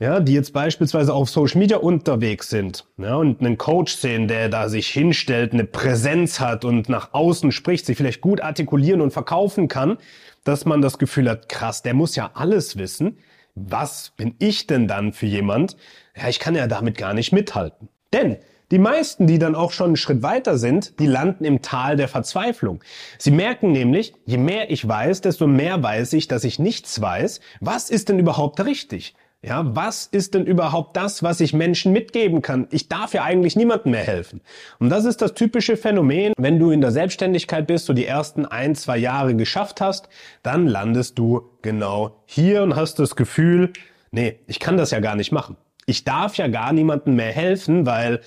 ja, 0.04 0.20
die 0.20 0.34
jetzt 0.34 0.52
beispielsweise 0.52 1.14
auf 1.14 1.30
Social 1.30 1.60
Media 1.60 1.78
unterwegs 1.78 2.50
sind 2.50 2.86
ja, 2.98 3.16
und 3.16 3.40
einen 3.40 3.58
Coach 3.58 3.96
sehen, 3.96 4.28
der 4.28 4.50
da 4.50 4.68
sich 4.68 4.90
hinstellt, 4.90 5.54
eine 5.54 5.64
Präsenz 5.64 6.42
hat 6.42 6.66
und 6.66 6.90
nach 6.90 7.14
außen 7.14 7.54
spricht, 7.54 7.86
sich 7.86 7.96
vielleicht 7.96 8.20
gut 8.20 8.42
artikulieren 8.42 9.00
und 9.00 9.12
verkaufen 9.12 9.70
kann, 9.70 9.98
dass 10.44 10.66
man 10.66 10.82
das 10.82 10.98
Gefühl 10.98 11.30
hat, 11.30 11.48
krass, 11.48 11.84
der 11.84 11.94
muss 11.94 12.18
ja 12.18 12.32
alles 12.34 12.78
wissen. 12.78 13.18
Was 13.56 14.12
bin 14.18 14.36
ich 14.40 14.68
denn 14.68 14.90
dann 14.90 15.14
für 15.14 15.28
jemand? 15.28 15.78
Ja, 16.18 16.28
ich 16.28 16.40
kann 16.40 16.56
ja 16.56 16.68
damit 16.68 16.98
gar 16.98 17.14
nicht 17.14 17.32
mithalten. 17.32 17.88
Denn 18.12 18.38
die 18.74 18.80
meisten, 18.80 19.28
die 19.28 19.38
dann 19.38 19.54
auch 19.54 19.72
schon 19.72 19.90
einen 19.90 19.98
Schritt 19.98 20.24
weiter 20.24 20.58
sind, 20.58 21.00
die 21.00 21.06
landen 21.06 21.46
im 21.46 21.62
Tal 21.62 21.96
der 21.96 22.08
Verzweiflung. 22.08 22.84
Sie 23.20 23.30
merken 23.30 23.72
nämlich, 23.72 24.16
je 24.26 24.40
mehr 24.40 24.72
ich 24.72 24.88
weiß, 24.88 25.22
desto 25.22 25.46
mehr 25.46 25.84
weiß 25.84 26.14
ich, 26.14 26.28
dass 26.28 26.44
ich 26.44 26.58
nichts 26.58 27.00
weiß. 27.00 27.40
Was 27.60 27.92
ist 27.92 28.10
denn 28.10 28.18
überhaupt 28.18 28.66
richtig? 28.66 29.14
Ja, 29.44 29.76
was 29.76 30.08
ist 30.08 30.34
denn 30.34 30.48
überhaupt 30.48 30.98
das, 30.98 31.22
was 31.22 31.40
ich 31.40 31.54
Menschen 31.54 31.94
mitgeben 31.94 32.42
kann? 32.42 32.68
Ich 32.72 32.90
darf 32.90 33.14
ja 33.14 33.24
eigentlich 33.24 33.56
niemandem 33.56 33.92
mehr 33.92 34.06
helfen. 34.06 34.42
Und 34.80 34.90
das 34.90 35.06
ist 35.06 35.22
das 35.22 35.36
typische 35.36 35.78
Phänomen, 35.78 36.34
wenn 36.40 36.58
du 36.58 36.72
in 36.72 36.82
der 36.82 36.92
Selbstständigkeit 36.92 37.68
bist, 37.68 37.86
so 37.86 37.94
die 37.94 38.08
ersten 38.08 38.48
ein, 38.48 38.74
zwei 38.74 38.98
Jahre 38.98 39.36
geschafft 39.36 39.82
hast, 39.82 40.10
dann 40.42 40.66
landest 40.66 41.20
du 41.20 41.52
genau 41.62 42.24
hier 42.26 42.64
und 42.64 42.76
hast 42.76 42.98
das 42.98 43.16
Gefühl, 43.16 43.72
nee, 44.10 44.40
ich 44.48 44.60
kann 44.60 44.78
das 44.78 44.90
ja 44.90 45.00
gar 45.00 45.16
nicht 45.16 45.32
machen. 45.32 45.58
Ich 45.86 46.06
darf 46.06 46.38
ja 46.38 46.48
gar 46.48 46.74
niemandem 46.74 47.16
mehr 47.16 47.34
helfen, 47.34 47.86
weil 47.86 48.22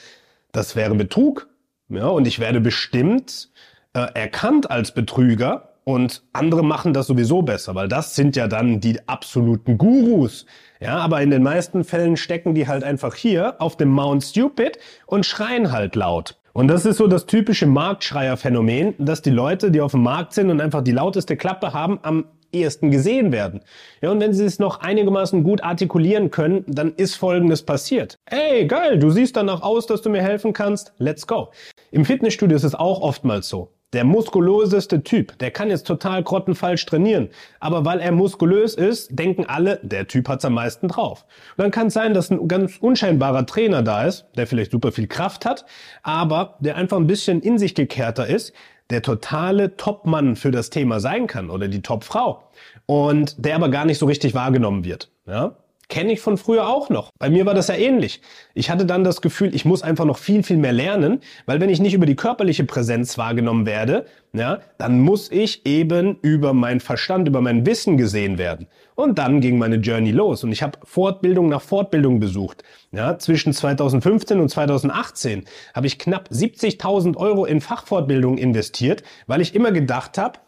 das 0.57 0.75
wäre 0.75 0.95
Betrug. 0.95 1.49
Ja, 1.89 2.09
und 2.09 2.27
ich 2.27 2.39
werde 2.39 2.61
bestimmt 2.61 3.51
äh, 3.93 4.07
erkannt 4.15 4.71
als 4.71 4.93
Betrüger 4.93 5.75
und 5.85 6.23
andere 6.33 6.65
machen 6.65 6.95
das 6.95 7.07
sowieso 7.07 7.43
besser, 7.43 7.75
weil 7.75 7.89
das 7.89 8.17
sind 8.17 8.35
ja 8.35 8.49
dann 8.49 8.81
die 8.81 9.07
absoluten 9.07 9.79
Gurus. 9.79 10.47
Ja, 10.81 10.97
aber 10.97 11.23
in 11.23 11.31
den 11.31 11.43
meisten 11.43 11.85
Fällen 11.85 12.17
stecken 12.17 12.55
die 12.55 12.67
halt 12.67 12.83
einfach 12.83 13.15
hier 13.15 13.61
auf 13.61 13.77
dem 13.77 13.91
Mount 13.91 14.25
Stupid 14.25 14.79
und 15.07 15.27
schreien 15.27 15.71
halt 15.71 15.95
laut. 15.95 16.41
Und 16.55 16.69
das 16.69 16.87
ist 16.87 16.97
so 16.97 17.07
das 17.07 17.27
typische 17.27 17.67
Marktschreier-Phänomen, 17.67 18.95
dass 18.99 19.21
die 19.21 19.31
Leute, 19.31 19.71
die 19.71 19.83
auf 19.83 19.93
dem 19.93 20.03
Markt 20.03 20.33
sind 20.33 20.51
und 20.51 20.63
einfach 20.63 20.83
die 20.83 20.93
lauteste 20.93 21.37
Klappe 21.37 21.75
haben, 21.75 21.99
am 22.03 22.25
ehesten 22.57 22.91
gesehen 22.91 23.33
werden. 23.33 23.61
Ja, 24.01 24.11
und 24.11 24.21
wenn 24.21 24.33
sie 24.33 24.45
es 24.45 24.59
noch 24.59 24.81
einigermaßen 24.81 25.43
gut 25.43 25.63
artikulieren 25.63 26.31
können, 26.31 26.65
dann 26.67 26.95
ist 26.97 27.15
Folgendes 27.15 27.63
passiert. 27.63 28.17
Hey, 28.27 28.67
geil, 28.67 28.99
du 28.99 29.11
siehst 29.11 29.37
danach 29.37 29.63
aus, 29.63 29.87
dass 29.87 30.03
du 30.03 30.11
mir 30.11 30.23
helfen 30.23 30.53
kannst. 30.53 30.93
Let's 30.99 31.27
go. 31.27 31.51
Im 31.91 32.05
Fitnessstudio 32.05 32.57
ist 32.57 32.65
es 32.65 32.75
auch 32.75 33.01
oftmals 33.01 33.49
so. 33.49 33.73
Der 33.93 34.05
muskulöseste 34.05 35.05
Typ, 35.05 35.39
der 35.39 35.53
kann 35.53 35.71
jetzt 35.71 35.87
total 35.87 36.23
grottenfalsch 36.23 36.85
trainieren. 36.87 37.29
Aber 37.61 37.85
weil 37.85 38.01
er 38.01 38.11
muskulös 38.11 38.75
ist, 38.75 39.17
denken 39.17 39.47
alle, 39.47 39.79
der 39.83 40.09
Typ 40.09 40.29
hat's 40.29 40.45
am 40.45 40.55
meisten 40.55 40.89
drauf. 40.89 41.25
Und 41.57 41.63
dann 41.63 41.71
kann 41.71 41.87
es 41.87 41.95
sein, 41.95 42.13
dass 42.13 42.31
ein 42.31 42.49
ganz 42.49 42.79
unscheinbarer 42.79 43.47
Trainer 43.47 43.83
da 43.83 44.05
ist, 44.05 44.27
der 44.37 44.49
vielleicht 44.49 44.73
super 44.73 44.91
viel 44.91 45.07
Kraft 45.07 45.47
hat, 45.47 45.65
aber 46.03 46.57
der 46.59 46.77
einfach 46.77 46.97
ein 46.97 47.07
bisschen 47.07 47.41
in 47.41 47.59
sich 47.59 47.77
gekehrter 47.77 48.27
ist, 48.27 48.53
der 48.91 49.03
totale 49.03 49.77
Topmann 49.77 50.37
für 50.37 50.51
das 50.51 50.71
Thema 50.71 51.01
sein 51.01 51.27
kann 51.27 51.51
oder 51.51 51.69
die 51.69 51.83
Topfrau 51.83 52.43
und 52.87 53.45
der 53.45 53.57
aber 53.57 53.69
gar 53.69 53.85
nicht 53.85 53.99
so 53.99 54.07
richtig 54.07 54.35
wahrgenommen 54.35 54.85
wird. 54.85 55.11
Ja? 55.27 55.57
Kenne 55.89 56.13
ich 56.13 56.21
von 56.21 56.37
früher 56.37 56.69
auch 56.69 56.91
noch. 56.91 57.11
Bei 57.19 57.31
mir 57.31 57.47
war 57.47 57.55
das 57.55 57.69
ja 57.69 57.77
ähnlich. 57.77 58.21
Ich 58.55 58.71
hatte 58.71 58.87
dann 58.87 59.05
das 59.05 59.21
Gefühl, 59.21 59.55
ich 59.55 59.65
muss 59.65 59.83
einfach 59.83 60.05
noch 60.05 60.19
viel, 60.19 60.43
viel 60.43 60.57
mehr 60.57 60.73
lernen, 60.73 61.21
weil 61.47 61.61
wenn 61.61 61.71
ich 61.71 61.79
nicht 61.79 61.95
über 61.95 62.07
die 62.07 62.17
körperliche 62.17 62.65
Präsenz 62.65 63.19
wahrgenommen 63.19 63.67
werde, 63.67 64.07
ja, 64.33 64.59
dann 64.79 65.01
muss 65.01 65.31
ich 65.31 65.65
eben 65.65 66.19
über 66.23 66.53
meinen 66.55 66.81
Verstand, 66.81 67.29
über 67.29 67.41
mein 67.41 67.65
Wissen 67.67 67.97
gesehen 67.97 68.37
werden. 68.37 68.67
Und 68.97 69.19
dann 69.19 69.41
ging 69.41 69.59
meine 69.59 69.77
Journey 69.77 70.11
los 70.11 70.43
und 70.43 70.51
ich 70.51 70.63
habe 70.63 70.77
Fortbildung 70.83 71.49
nach 71.49 71.63
Fortbildung 71.63 72.19
besucht. 72.19 72.65
Ja, 72.91 73.17
zwischen 73.19 73.53
2015 73.53 74.41
und 74.41 74.49
2018 74.49 75.45
habe 75.73 75.87
ich 75.87 76.01
knapp 76.01 76.31
70.000 76.33 77.17
Euro 77.17 77.45
in 77.45 77.61
Fachfortbildung 77.61 78.39
investiert, 78.39 79.05
weil 79.29 79.41
ich 79.41 79.55
immer 79.55 79.71
gedacht 79.71 80.19
habe, 80.19 80.41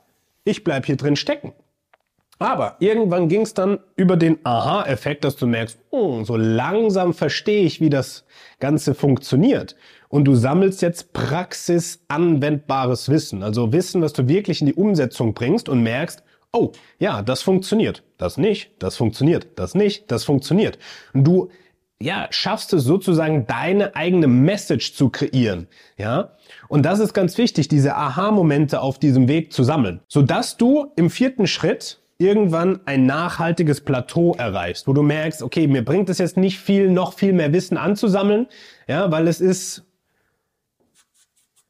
ich 0.45 0.64
bleib 0.64 0.87
hier 0.87 0.97
drin 0.97 1.14
stecken. 1.14 1.52
Aber 2.38 2.76
irgendwann 2.78 3.28
ging 3.28 3.42
es 3.42 3.54
dann 3.54 3.80
über 3.97 4.16
den 4.16 4.38
Aha-Effekt, 4.45 5.25
dass 5.25 5.37
du 5.37 5.47
merkst, 5.47 5.78
oh, 5.90 6.23
so 6.23 6.37
langsam 6.37 7.12
verstehe 7.12 7.64
ich, 7.64 7.80
wie 7.80 7.90
das 7.90 8.25
Ganze 8.61 8.95
funktioniert. 8.95 9.75
Und 10.09 10.25
du 10.25 10.35
sammelst 10.35 10.80
jetzt 10.80 11.12
praxisanwendbares 11.12 13.09
Wissen, 13.09 13.42
also 13.42 13.73
Wissen, 13.73 14.02
was 14.02 14.12
du 14.12 14.28
wirklich 14.28 14.61
in 14.61 14.68
die 14.68 14.75
Umsetzung 14.75 15.35
bringst 15.35 15.68
und 15.68 15.83
merkst, 15.83 16.23
oh, 16.52 16.73
ja, 16.99 17.23
das 17.23 17.42
funktioniert, 17.42 18.02
das 18.16 18.38
nicht, 18.38 18.71
das 18.78 18.97
funktioniert, 18.97 19.49
das 19.57 19.75
nicht, 19.75 20.11
das 20.11 20.25
funktioniert. 20.25 20.78
Und 21.12 21.25
du 21.25 21.50
ja, 22.00 22.28
schaffst 22.30 22.73
es 22.73 22.85
sozusagen 22.85 23.47
deine 23.47 23.97
eigene 23.97 24.28
Message 24.28 24.95
zu 24.95 25.09
kreieren, 25.11 25.66
ja? 25.97 26.37
Und 26.68 26.87
das 26.87 27.00
ist 27.00 27.12
ganz 27.12 27.37
wichtig, 27.38 27.66
diese 27.66 27.97
Aha-Momente 27.97 28.80
auf 28.80 29.00
diesem 29.00 29.26
Weg 29.26 29.52
zu 29.52 29.64
sammeln, 29.64 30.00
sodass 30.07 30.57
du 30.57 30.92
im 30.95 31.11
vierten 31.11 31.49
Schritt 31.49 32.00
irgendwann 32.19 32.81
ein 32.85 33.07
nachhaltiges 33.07 33.81
Plateau 33.81 34.35
erreichst, 34.35 34.89
wo 34.89 34.93
du 34.93 35.03
merkst, 35.03 35.43
okay, 35.43 35.69
mir 35.69 35.85
bringt 35.85 36.09
es 36.09 36.19
jetzt 36.19 36.37
nicht 36.37 36.59
viel, 36.59 36.91
noch 36.91 37.15
viel 37.15 37.33
mehr 37.33 37.53
Wissen 37.53 37.77
anzusammeln, 37.77 38.49
ja, 38.89 39.11
weil 39.11 39.29
es 39.29 39.41
ist 39.41 39.85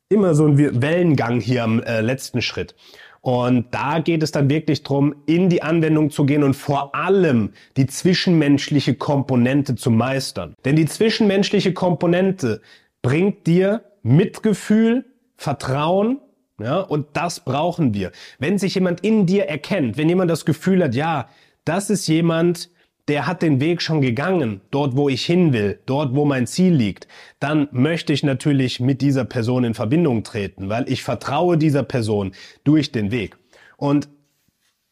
immer 0.09 0.35
so 0.35 0.47
ein 0.47 0.83
Wellengang 0.83 1.41
hier 1.41 1.65
am 1.65 1.83
äh, 1.83 2.01
letzten 2.01 2.41
Schritt. 2.41 2.75
Und 3.21 3.67
da 3.75 3.99
geht 3.99 4.23
es 4.23 4.33
dann 4.33 4.49
wirklich 4.49 4.85
drum, 4.85 5.15
in 5.27 5.51
die 5.51 5.63
Anwendung 5.63 6.11
zu 6.11 6.25
gehen 6.25 6.43
und 6.43 6.55
vor 6.55 6.95
allem 6.95 7.51
die 7.77 7.87
zwischenmenschliche 7.87 8.95
Komponente 8.95 9.75
zu 9.75 9.91
meistern. 9.91 10.55
Denn 10.65 10.77
die 10.77 10.87
zwischenmenschliche 10.87 11.75
Komponente 11.75 12.63
bringt 13.03 13.47
dir 13.47 13.83
Mitgefühl, 14.03 15.05
Vertrauen 15.37 16.21
ja, 16.61 16.81
und 16.81 17.07
das 17.13 17.41
brauchen 17.41 17.95
wir. 17.95 18.13
Wenn 18.39 18.59
sich 18.59 18.75
jemand 18.75 19.01
in 19.01 19.27
dir 19.27 19.45
erkennt, 19.47 19.97
wenn 19.97 20.09
jemand 20.09 20.31
das 20.31 20.45
Gefühl 20.45 20.83
hat, 20.83 20.95
ja, 20.95 21.29
das 21.65 21.91
ist 21.91 22.07
jemand, 22.09 22.71
der 23.09 23.27
hat 23.27 23.43
den 23.43 23.61
Weg 23.61 23.81
schon 23.81 24.01
gegangen, 24.01 24.61
dort 24.71 24.97
wo 24.97 25.09
ich 25.09 25.25
hin 25.25 25.53
will, 25.53 25.81
dort 25.87 26.15
wo 26.15 26.25
mein 26.25 26.47
Ziel 26.47 26.75
liegt, 26.75 27.09
dann 27.41 27.69
möchte 27.71 28.13
ich 28.13 28.23
natürlich 28.23 28.81
mit 28.81 29.01
dieser 29.01 29.25
Person 29.25 29.65
in 29.65 29.75
Verbindung 29.75 30.25
treten, 30.25 30.69
weil 30.69 30.89
ich 30.91 31.03
vertraue 31.03 31.57
dieser 31.57 31.83
Person 31.83 32.33
durch 32.65 32.93
den 32.93 33.11
Weg. 33.11 33.37
Und 33.77 34.09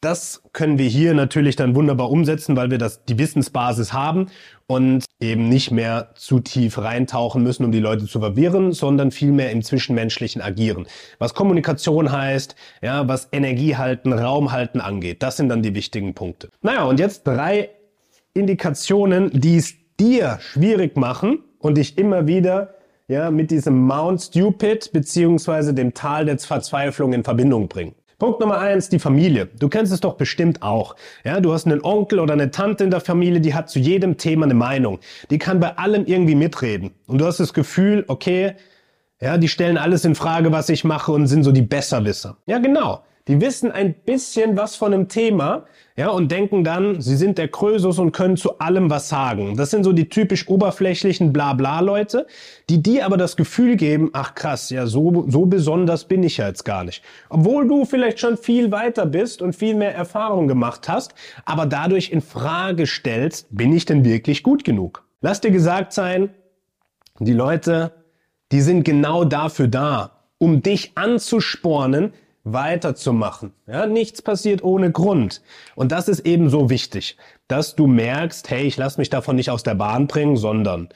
das 0.01 0.43
können 0.53 0.77
wir 0.77 0.87
hier 0.87 1.13
natürlich 1.13 1.55
dann 1.55 1.73
wunderbar 1.73 2.11
umsetzen, 2.11 2.55
weil 2.55 2.69
wir 2.69 2.77
das, 2.77 3.03
die 3.05 3.17
Wissensbasis 3.17 3.93
haben 3.93 4.27
und 4.67 5.05
eben 5.19 5.49
nicht 5.49 5.71
mehr 5.71 6.11
zu 6.15 6.39
tief 6.39 6.77
reintauchen 6.77 7.41
müssen, 7.41 7.65
um 7.65 7.71
die 7.71 7.79
Leute 7.79 8.05
zu 8.05 8.19
verwirren, 8.19 8.73
sondern 8.73 9.11
vielmehr 9.11 9.51
im 9.51 9.63
Zwischenmenschlichen 9.63 10.41
agieren. 10.41 10.87
Was 11.17 11.33
Kommunikation 11.33 12.11
heißt, 12.11 12.55
ja, 12.81 13.07
was 13.07 13.29
Energie 13.31 13.75
halten, 13.75 14.13
Raum 14.13 14.51
halten 14.51 14.81
angeht, 14.81 15.23
das 15.23 15.37
sind 15.37 15.49
dann 15.49 15.63
die 15.63 15.73
wichtigen 15.73 16.13
Punkte. 16.13 16.49
Naja, 16.61 16.83
und 16.83 16.99
jetzt 16.99 17.25
drei 17.25 17.69
Indikationen, 18.33 19.31
die 19.33 19.57
es 19.57 19.73
dir 19.99 20.37
schwierig 20.41 20.95
machen 20.95 21.39
und 21.57 21.77
dich 21.77 21.97
immer 21.97 22.27
wieder 22.27 22.75
ja, 23.07 23.31
mit 23.31 23.49
diesem 23.49 23.79
Mount 23.87 24.21
Stupid 24.21 24.91
beziehungsweise 24.93 25.73
dem 25.73 25.93
Tal 25.93 26.25
der 26.25 26.37
Verzweiflung 26.37 27.13
in 27.13 27.23
Verbindung 27.23 27.67
bringen. 27.67 27.95
Punkt 28.19 28.39
Nummer 28.39 28.57
eins, 28.57 28.89
die 28.89 28.97
Familie. 28.97 29.47
Du 29.59 29.69
kennst 29.69 29.93
es 29.93 29.99
doch 29.99 30.15
bestimmt 30.15 30.63
auch. 30.63 30.95
Ja, 31.23 31.39
du 31.39 31.53
hast 31.53 31.67
einen 31.67 31.83
Onkel 31.83 32.19
oder 32.19 32.33
eine 32.33 32.49
Tante 32.49 32.83
in 32.83 32.89
der 32.89 32.99
Familie, 32.99 33.41
die 33.41 33.53
hat 33.53 33.69
zu 33.69 33.77
jedem 33.77 34.17
Thema 34.17 34.45
eine 34.45 34.55
Meinung. 34.55 34.99
Die 35.29 35.37
kann 35.37 35.59
bei 35.59 35.77
allem 35.77 36.05
irgendwie 36.07 36.33
mitreden. 36.33 36.95
Und 37.05 37.19
du 37.19 37.25
hast 37.27 37.39
das 37.39 37.53
Gefühl, 37.53 38.05
okay, 38.07 38.55
ja, 39.21 39.37
die 39.37 39.47
stellen 39.47 39.77
alles 39.77 40.03
in 40.03 40.15
Frage, 40.15 40.51
was 40.51 40.69
ich 40.69 40.83
mache 40.83 41.11
und 41.11 41.27
sind 41.27 41.43
so 41.43 41.51
die 41.51 41.61
Besserwisser. 41.61 42.37
Ja, 42.47 42.57
genau. 42.57 43.03
Die 43.27 43.41
wissen 43.41 43.71
ein 43.71 43.93
bisschen 43.93 44.55
was 44.55 44.75
von 44.75 44.93
einem 44.93 45.09
Thema, 45.09 45.65
ja, 45.97 46.09
und 46.09 46.31
denken 46.31 46.63
dann, 46.63 47.01
sie 47.01 47.15
sind 47.17 47.39
der 47.39 47.47
Krösus 47.47 47.97
und 47.97 48.11
können 48.11 48.37
zu 48.37 48.59
allem 48.59 48.89
was 48.89 49.09
sagen. 49.09 49.57
Das 49.57 49.71
sind 49.71 49.83
so 49.83 49.93
die 49.93 50.09
typisch 50.09 50.47
oberflächlichen 50.47 51.33
Blabla-Leute, 51.33 52.27
die 52.69 52.83
dir 52.83 53.05
aber 53.05 53.17
das 53.17 53.35
Gefühl 53.35 53.75
geben, 53.75 54.11
ach 54.13 54.35
krass, 54.35 54.69
ja, 54.69 54.85
so, 54.85 55.25
so 55.27 55.47
besonders 55.47 56.05
bin 56.05 56.21
ich 56.21 56.37
ja 56.37 56.47
jetzt 56.47 56.65
gar 56.65 56.83
nicht. 56.83 57.03
Obwohl 57.29 57.67
du 57.67 57.83
vielleicht 57.83 58.19
schon 58.19 58.37
viel 58.37 58.71
weiter 58.71 59.07
bist 59.07 59.41
und 59.41 59.55
viel 59.55 59.73
mehr 59.73 59.95
Erfahrung 59.95 60.47
gemacht 60.47 60.87
hast, 60.87 61.15
aber 61.45 61.65
dadurch 61.65 62.11
in 62.11 62.21
Frage 62.21 62.85
stellst, 62.85 63.47
bin 63.49 63.73
ich 63.73 63.85
denn 63.85 64.05
wirklich 64.05 64.43
gut 64.43 64.63
genug? 64.63 65.03
Lass 65.21 65.41
dir 65.41 65.51
gesagt 65.51 65.93
sein, 65.93 66.29
die 67.19 67.33
Leute, 67.33 67.91
die 68.51 68.61
sind 68.61 68.83
genau 68.83 69.25
dafür 69.25 69.67
da, 69.67 70.11
um 70.37 70.61
dich 70.61 70.91
anzuspornen, 70.93 72.13
weiterzumachen. 72.53 73.53
Ja, 73.67 73.85
nichts 73.85 74.21
passiert 74.21 74.63
ohne 74.63 74.91
Grund. 74.91 75.41
Und 75.75 75.91
das 75.91 76.07
ist 76.07 76.21
eben 76.21 76.49
so 76.49 76.69
wichtig, 76.69 77.17
dass 77.47 77.75
du 77.75 77.87
merkst, 77.87 78.49
hey, 78.49 78.63
ich 78.63 78.77
lasse 78.77 78.99
mich 78.99 79.09
davon 79.09 79.35
nicht 79.35 79.49
aus 79.49 79.63
der 79.63 79.75
Bahn 79.75 80.07
bringen, 80.07 80.37
sondern 80.37 80.89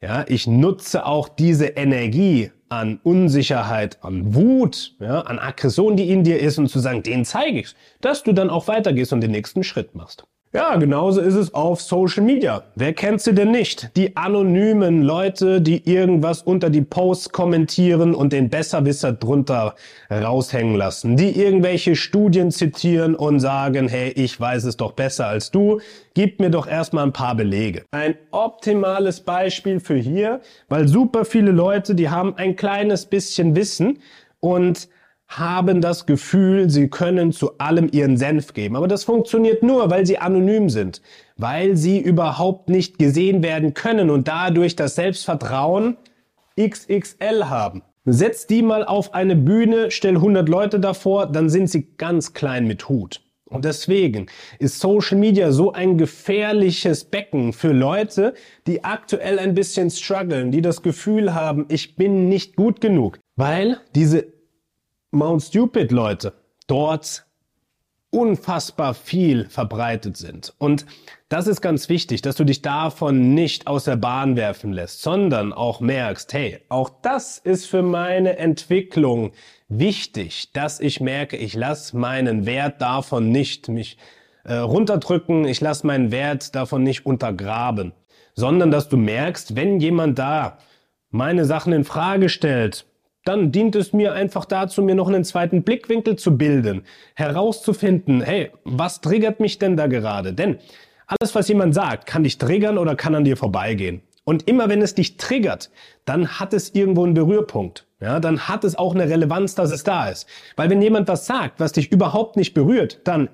ja, 0.00 0.24
ich 0.28 0.46
nutze 0.46 1.04
auch 1.04 1.28
diese 1.28 1.66
Energie 1.66 2.50
an 2.70 3.00
Unsicherheit, 3.02 3.98
an 4.02 4.34
Wut, 4.34 4.94
ja, 5.00 5.20
an 5.20 5.38
Aggression, 5.38 5.96
die 5.96 6.10
in 6.10 6.24
dir 6.24 6.40
ist 6.40 6.58
und 6.58 6.68
zu 6.68 6.78
sagen, 6.78 7.02
den 7.02 7.24
zeige 7.24 7.60
ich, 7.60 7.74
dass 8.00 8.22
du 8.22 8.32
dann 8.32 8.48
auch 8.48 8.68
weitergehst 8.68 9.12
und 9.12 9.20
den 9.20 9.32
nächsten 9.32 9.64
Schritt 9.64 9.94
machst. 9.94 10.24
Ja, 10.52 10.74
genauso 10.78 11.20
ist 11.20 11.36
es 11.36 11.54
auf 11.54 11.80
Social 11.80 12.24
Media. 12.24 12.64
Wer 12.74 12.92
kennt 12.92 13.20
sie 13.20 13.32
denn 13.32 13.52
nicht? 13.52 13.96
Die 13.96 14.16
anonymen 14.16 15.00
Leute, 15.00 15.60
die 15.60 15.88
irgendwas 15.88 16.42
unter 16.42 16.70
die 16.70 16.80
Posts 16.80 17.30
kommentieren 17.30 18.16
und 18.16 18.32
den 18.32 18.50
Besserwisser 18.50 19.12
drunter 19.12 19.76
raushängen 20.10 20.74
lassen. 20.74 21.16
Die 21.16 21.40
irgendwelche 21.40 21.94
Studien 21.94 22.50
zitieren 22.50 23.14
und 23.14 23.38
sagen, 23.38 23.86
hey, 23.86 24.10
ich 24.10 24.40
weiß 24.40 24.64
es 24.64 24.76
doch 24.76 24.90
besser 24.90 25.28
als 25.28 25.52
du. 25.52 25.80
Gib 26.14 26.40
mir 26.40 26.50
doch 26.50 26.66
erstmal 26.66 27.04
ein 27.04 27.12
paar 27.12 27.36
Belege. 27.36 27.84
Ein 27.92 28.16
optimales 28.32 29.20
Beispiel 29.20 29.78
für 29.78 29.98
hier, 29.98 30.40
weil 30.68 30.88
super 30.88 31.24
viele 31.24 31.52
Leute, 31.52 31.94
die 31.94 32.10
haben 32.10 32.34
ein 32.36 32.56
kleines 32.56 33.06
bisschen 33.06 33.54
Wissen 33.54 34.00
und 34.40 34.88
haben 35.30 35.80
das 35.80 36.06
Gefühl, 36.06 36.68
sie 36.68 36.88
können 36.88 37.30
zu 37.32 37.56
allem 37.58 37.88
ihren 37.92 38.16
Senf 38.16 38.52
geben. 38.52 38.74
Aber 38.74 38.88
das 38.88 39.04
funktioniert 39.04 39.62
nur, 39.62 39.88
weil 39.88 40.04
sie 40.04 40.18
anonym 40.18 40.68
sind, 40.68 41.00
weil 41.36 41.76
sie 41.76 42.00
überhaupt 42.00 42.68
nicht 42.68 42.98
gesehen 42.98 43.42
werden 43.42 43.72
können 43.72 44.10
und 44.10 44.26
dadurch 44.26 44.74
das 44.74 44.96
Selbstvertrauen 44.96 45.96
XXL 46.60 47.44
haben. 47.44 47.82
Setz 48.04 48.48
die 48.48 48.62
mal 48.62 48.84
auf 48.84 49.14
eine 49.14 49.36
Bühne, 49.36 49.92
stell 49.92 50.16
100 50.16 50.48
Leute 50.48 50.80
davor, 50.80 51.26
dann 51.26 51.48
sind 51.48 51.70
sie 51.70 51.86
ganz 51.96 52.32
klein 52.32 52.66
mit 52.66 52.88
Hut. 52.88 53.22
Und 53.44 53.64
deswegen 53.64 54.26
ist 54.58 54.80
Social 54.80 55.18
Media 55.18 55.52
so 55.52 55.72
ein 55.72 55.96
gefährliches 55.98 57.04
Becken 57.04 57.52
für 57.52 57.72
Leute, 57.72 58.34
die 58.66 58.84
aktuell 58.84 59.38
ein 59.38 59.54
bisschen 59.54 59.90
strugglen, 59.90 60.50
die 60.50 60.62
das 60.62 60.82
Gefühl 60.82 61.34
haben, 61.34 61.66
ich 61.68 61.96
bin 61.96 62.28
nicht 62.28 62.56
gut 62.56 62.80
genug, 62.80 63.18
weil 63.36 63.78
diese 63.94 64.39
Mount 65.10 65.42
Stupid 65.42 65.90
Leute 65.90 66.32
dort 66.66 67.24
unfassbar 68.10 68.94
viel 68.94 69.48
verbreitet 69.48 70.16
sind. 70.16 70.52
Und 70.58 70.84
das 71.28 71.46
ist 71.46 71.60
ganz 71.60 71.88
wichtig, 71.88 72.22
dass 72.22 72.36
du 72.36 72.44
dich 72.44 72.60
davon 72.60 73.34
nicht 73.34 73.66
aus 73.68 73.84
der 73.84 73.96
Bahn 73.96 74.36
werfen 74.36 74.72
lässt, 74.72 75.02
sondern 75.02 75.52
auch 75.52 75.80
merkst, 75.80 76.32
hey, 76.32 76.58
auch 76.68 76.90
das 77.02 77.38
ist 77.38 77.66
für 77.66 77.82
meine 77.82 78.36
Entwicklung 78.38 79.32
wichtig, 79.68 80.52
dass 80.52 80.80
ich 80.80 81.00
merke, 81.00 81.36
ich 81.36 81.54
lasse 81.54 81.96
meinen 81.96 82.46
Wert 82.46 82.80
davon 82.80 83.30
nicht 83.30 83.68
mich 83.68 83.96
äh, 84.44 84.54
runterdrücken, 84.54 85.44
ich 85.44 85.60
lasse 85.60 85.86
meinen 85.86 86.10
Wert 86.10 86.54
davon 86.56 86.82
nicht 86.82 87.06
untergraben, 87.06 87.92
sondern 88.34 88.72
dass 88.72 88.88
du 88.88 88.96
merkst, 88.96 89.54
wenn 89.54 89.78
jemand 89.78 90.18
da 90.18 90.58
meine 91.10 91.44
Sachen 91.44 91.72
in 91.72 91.84
Frage 91.84 92.28
stellt, 92.28 92.86
dann 93.24 93.52
dient 93.52 93.76
es 93.76 93.92
mir 93.92 94.12
einfach 94.12 94.44
dazu, 94.44 94.82
mir 94.82 94.94
noch 94.94 95.08
einen 95.08 95.24
zweiten 95.24 95.62
Blickwinkel 95.62 96.16
zu 96.16 96.36
bilden, 96.36 96.82
herauszufinden, 97.14 98.22
hey, 98.22 98.50
was 98.64 99.00
triggert 99.00 99.40
mich 99.40 99.58
denn 99.58 99.76
da 99.76 99.86
gerade? 99.86 100.32
Denn 100.32 100.58
alles, 101.06 101.34
was 101.34 101.48
jemand 101.48 101.74
sagt, 101.74 102.06
kann 102.06 102.22
dich 102.22 102.38
triggern 102.38 102.78
oder 102.78 102.96
kann 102.96 103.14
an 103.14 103.24
dir 103.24 103.36
vorbeigehen. 103.36 104.02
Und 104.24 104.46
immer 104.48 104.68
wenn 104.68 104.80
es 104.80 104.94
dich 104.94 105.16
triggert, 105.16 105.70
dann 106.04 106.38
hat 106.38 106.54
es 106.54 106.74
irgendwo 106.74 107.04
einen 107.04 107.14
Berührpunkt. 107.14 107.86
Ja, 108.00 108.20
dann 108.20 108.48
hat 108.48 108.64
es 108.64 108.76
auch 108.76 108.94
eine 108.94 109.08
Relevanz, 109.08 109.54
dass 109.54 109.72
es 109.72 109.82
da 109.82 110.08
ist. 110.08 110.26
Weil 110.56 110.70
wenn 110.70 110.80
jemand 110.80 111.08
was 111.08 111.26
sagt, 111.26 111.60
was 111.60 111.72
dich 111.72 111.92
überhaupt 111.92 112.36
nicht 112.36 112.54
berührt, 112.54 113.00
dann 113.04 113.28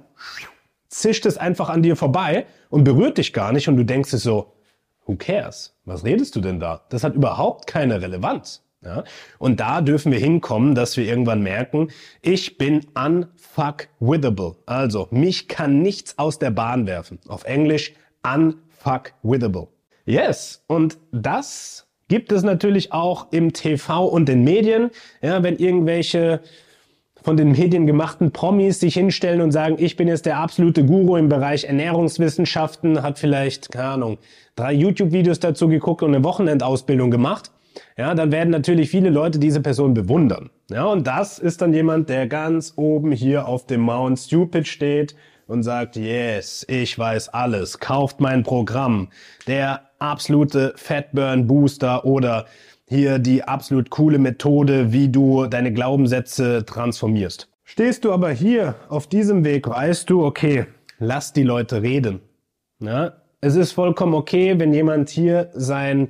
zischt 0.88 1.26
es 1.26 1.38
einfach 1.38 1.68
an 1.68 1.82
dir 1.82 1.96
vorbei 1.96 2.46
und 2.70 2.84
berührt 2.84 3.18
dich 3.18 3.32
gar 3.32 3.52
nicht 3.52 3.68
und 3.68 3.76
du 3.76 3.84
denkst 3.84 4.12
es 4.12 4.22
so, 4.22 4.54
who 5.04 5.16
cares? 5.16 5.76
Was 5.84 6.04
redest 6.04 6.34
du 6.34 6.40
denn 6.40 6.58
da? 6.58 6.82
Das 6.88 7.04
hat 7.04 7.14
überhaupt 7.14 7.66
keine 7.66 8.00
Relevanz. 8.00 8.65
Ja? 8.86 9.04
Und 9.38 9.60
da 9.60 9.80
dürfen 9.80 10.12
wir 10.12 10.18
hinkommen, 10.18 10.74
dass 10.74 10.96
wir 10.96 11.04
irgendwann 11.04 11.42
merken, 11.42 11.88
ich 12.22 12.56
bin 12.56 12.86
unfuckwithable. 12.94 14.56
Also, 14.66 15.08
mich 15.10 15.48
kann 15.48 15.82
nichts 15.82 16.18
aus 16.18 16.38
der 16.38 16.50
Bahn 16.50 16.86
werfen. 16.86 17.18
Auf 17.28 17.44
Englisch 17.44 17.92
unfuckwithable. 18.22 19.68
Yes, 20.04 20.62
und 20.68 20.98
das 21.10 21.88
gibt 22.08 22.30
es 22.30 22.44
natürlich 22.44 22.92
auch 22.92 23.32
im 23.32 23.52
TV 23.52 24.06
und 24.06 24.28
den 24.28 24.44
Medien. 24.44 24.90
Ja, 25.20 25.42
wenn 25.42 25.56
irgendwelche 25.56 26.40
von 27.26 27.36
den 27.36 27.50
Medien 27.50 27.88
gemachten 27.88 28.30
Promis 28.30 28.78
sich 28.78 28.94
hinstellen 28.94 29.40
und 29.40 29.50
sagen, 29.50 29.76
ich 29.80 29.96
bin 29.96 30.06
jetzt 30.06 30.26
der 30.26 30.38
absolute 30.38 30.84
Guru 30.84 31.16
im 31.16 31.28
Bereich 31.28 31.64
Ernährungswissenschaften, 31.64 33.02
hat 33.02 33.18
vielleicht, 33.18 33.72
keine 33.72 33.88
Ahnung, 33.88 34.18
drei 34.54 34.72
YouTube-Videos 34.72 35.40
dazu 35.40 35.66
geguckt 35.66 36.04
und 36.04 36.14
eine 36.14 36.22
Wochenendausbildung 36.22 37.10
gemacht 37.10 37.50
ja, 37.96 38.14
dann 38.14 38.32
werden 38.32 38.50
natürlich 38.50 38.90
viele 38.90 39.10
Leute 39.10 39.38
diese 39.38 39.60
Person 39.60 39.94
bewundern. 39.94 40.50
Ja, 40.70 40.84
und 40.84 41.06
das 41.06 41.38
ist 41.38 41.62
dann 41.62 41.72
jemand, 41.72 42.08
der 42.08 42.26
ganz 42.26 42.72
oben 42.76 43.12
hier 43.12 43.46
auf 43.46 43.66
dem 43.66 43.82
Mount 43.82 44.18
Stupid 44.18 44.66
steht 44.66 45.14
und 45.46 45.62
sagt, 45.62 45.96
yes, 45.96 46.64
ich 46.68 46.98
weiß 46.98 47.28
alles, 47.30 47.78
kauft 47.78 48.20
mein 48.20 48.42
Programm, 48.42 49.08
der 49.46 49.82
absolute 49.98 50.72
Fatburn 50.76 51.46
Booster 51.46 52.04
oder 52.04 52.46
hier 52.88 53.18
die 53.18 53.42
absolut 53.42 53.90
coole 53.90 54.18
Methode, 54.18 54.92
wie 54.92 55.08
du 55.08 55.46
deine 55.46 55.72
Glaubenssätze 55.72 56.64
transformierst. 56.64 57.48
Stehst 57.64 58.04
du 58.04 58.12
aber 58.12 58.30
hier 58.30 58.76
auf 58.88 59.08
diesem 59.08 59.44
Weg, 59.44 59.68
weißt 59.68 60.08
du, 60.08 60.24
okay, 60.24 60.66
lass 60.98 61.32
die 61.32 61.42
Leute 61.42 61.82
reden. 61.82 62.20
Ja, 62.78 63.14
es 63.40 63.56
ist 63.56 63.72
vollkommen 63.72 64.14
okay, 64.14 64.58
wenn 64.58 64.72
jemand 64.72 65.08
hier 65.08 65.50
sein 65.52 66.08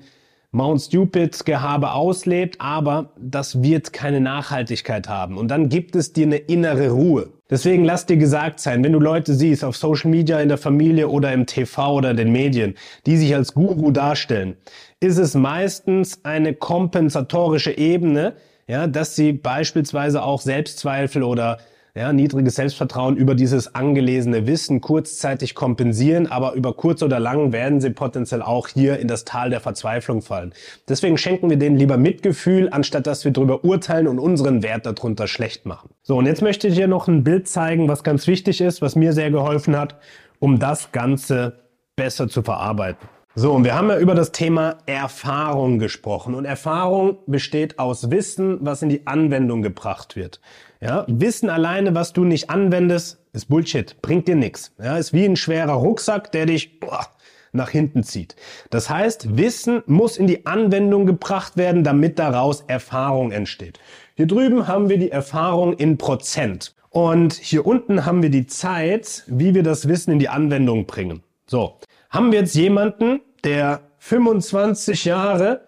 Mount 0.57 0.81
Stupid 0.81 1.45
Gehabe 1.45 1.93
auslebt, 1.93 2.57
aber 2.63 3.11
das 3.21 3.63
wird 3.63 3.93
keine 3.93 4.23
Nachhaltigkeit 4.23 5.07
haben. 5.07 5.37
Und 5.37 5.49
dann 5.49 5.69
gibt 5.69 5.95
es 5.95 6.15
dir 6.15 6.25
eine 6.25 6.39
innere 6.39 6.89
Ruhe. 6.93 7.29
Deswegen 7.51 7.85
lass 7.85 8.07
dir 8.07 8.17
gesagt 8.17 8.61
sein, 8.61 8.83
wenn 8.83 8.95
du 8.95 8.99
Leute 8.99 9.35
siehst 9.35 9.63
auf 9.63 9.77
Social 9.77 10.11
Media, 10.11 10.41
in 10.41 10.49
der 10.49 10.57
Familie 10.57 11.09
oder 11.09 11.31
im 11.35 11.45
TV 11.45 11.93
oder 11.93 12.15
den 12.15 12.33
Medien, 12.33 12.75
die 13.05 13.19
sich 13.19 13.35
als 13.35 13.53
Guru 13.53 13.91
darstellen, 13.91 14.57
ist 14.99 15.19
es 15.19 15.35
meistens 15.35 16.25
eine 16.25 16.55
kompensatorische 16.55 17.77
Ebene, 17.77 18.33
ja, 18.67 18.87
dass 18.87 19.15
sie 19.15 19.35
beispielsweise 19.35 20.23
auch 20.23 20.41
Selbstzweifel 20.41 21.23
oder 21.23 21.59
ja, 21.97 22.13
niedriges 22.13 22.57
Selbstvertrauen 22.57 23.17
über 23.17 23.35
dieses 23.35 23.75
angelesene 23.75 24.47
Wissen 24.47 24.83
kurzzeitig 24.83 25.55
kompensieren, 25.55 26.27
aber 26.27 26.53
über 26.53 26.75
kurz 26.75 27.03
oder 27.03 27.19
lang 27.19 27.53
werden 27.53 27.81
sie 27.81 27.89
potenziell 27.89 28.43
auch 28.43 28.69
hier 28.69 28.99
in 28.99 29.09
das 29.09 29.25
Tal 29.25 29.49
der 29.49 29.61
Verzweiflung 29.61 30.21
fallen. 30.21 30.53
Deswegen 30.89 31.17
schenken 31.17 31.49
wir 31.49 31.57
denen 31.57 31.79
lieber 31.79 31.97
Mitgefühl, 31.97 32.69
anstatt 32.71 33.07
dass 33.07 33.25
wir 33.25 33.33
darüber 33.33 33.65
urteilen 33.65 34.09
und 34.09 34.19
unseren 34.19 34.63
Wert 34.63 34.85
darunter 34.85 35.27
schlecht 35.27 35.65
machen. 35.65 35.89
So, 36.03 36.19
und 36.19 36.27
jetzt 36.27 36.43
möchte 36.43 36.69
ich 36.69 36.75
dir 36.75 36.87
noch 36.87 37.09
ein 37.09 37.25
Bild 37.25 37.49
zeigen, 37.49 37.89
was 37.89 38.05
ganz 38.05 38.27
wichtig 38.27 38.61
ist, 38.61 38.83
was 38.83 38.95
mir 38.95 39.15
sehr 39.15 39.31
geholfen 39.31 39.79
hat, 39.79 39.97
um 40.39 40.59
das 40.59 40.93
Ganze 40.93 41.55
besser 41.97 42.29
zu 42.29 42.43
verarbeiten. 42.43 43.09
So, 43.39 43.53
und 43.53 43.65
wir 43.65 43.75
haben 43.75 43.91
ja 43.91 43.99
über 43.99 44.15
das 44.15 44.33
Thema 44.33 44.79
Erfahrung 44.87 45.79
gesprochen. 45.79 46.35
Und 46.35 46.47
Erfahrung 46.47 47.19
besteht 47.27 47.79
aus 47.79 48.11
Wissen, 48.11 48.57
was 48.63 48.81
in 48.81 48.89
die 48.89 49.07
Anwendung 49.07 49.61
gebracht 49.61 50.17
wird. 50.17 50.41
Ja, 50.81 51.05
Wissen 51.07 51.51
alleine, 51.51 51.95
was 51.95 52.15
du 52.15 52.25
nicht 52.25 52.49
anwendest, 52.49 53.19
ist 53.35 53.51
Bullshit, 53.51 54.01
bringt 54.01 54.27
dir 54.27 54.37
nichts. 54.37 54.73
Ja, 54.83 54.97
ist 54.97 55.13
wie 55.13 55.27
ein 55.27 55.37
schwerer 55.37 55.75
Rucksack, 55.75 56.33
der 56.33 56.47
dich 56.47 56.81
boah, 56.81 57.09
nach 57.53 57.69
hinten 57.69 58.05
zieht. 58.05 58.37
Das 58.71 58.89
heißt, 58.89 59.37
Wissen 59.37 59.83
muss 59.85 60.17
in 60.17 60.27
die 60.27 60.47
Anwendung 60.47 61.05
gebracht 61.05 61.59
werden, 61.59 61.85
damit 61.85 62.19
daraus 62.19 62.63
Erfahrung 62.69 63.33
entsteht. 63.33 63.79
Hier 64.15 64.27
drüben 64.27 64.67
haben 64.67 64.89
wir 64.89 64.97
die 64.97 65.11
Erfahrung 65.11 65.75
in 65.75 65.99
Prozent. 65.99 66.75
Und 66.89 67.35
hier 67.35 67.67
unten 67.67 68.07
haben 68.07 68.23
wir 68.23 68.31
die 68.31 68.47
Zeit, 68.47 69.25
wie 69.27 69.55
wir 69.55 69.63
das 69.63 69.89
Wissen 69.89 70.13
in 70.13 70.19
die 70.21 70.31
Anwendung 70.31 70.87
bringen. 70.87 71.23
So, 71.47 71.79
haben 72.09 72.33
wir 72.33 72.41
jetzt 72.41 72.55
jemanden, 72.55 73.21
der 73.47 73.81
25 73.99 75.05
Jahre 75.05 75.61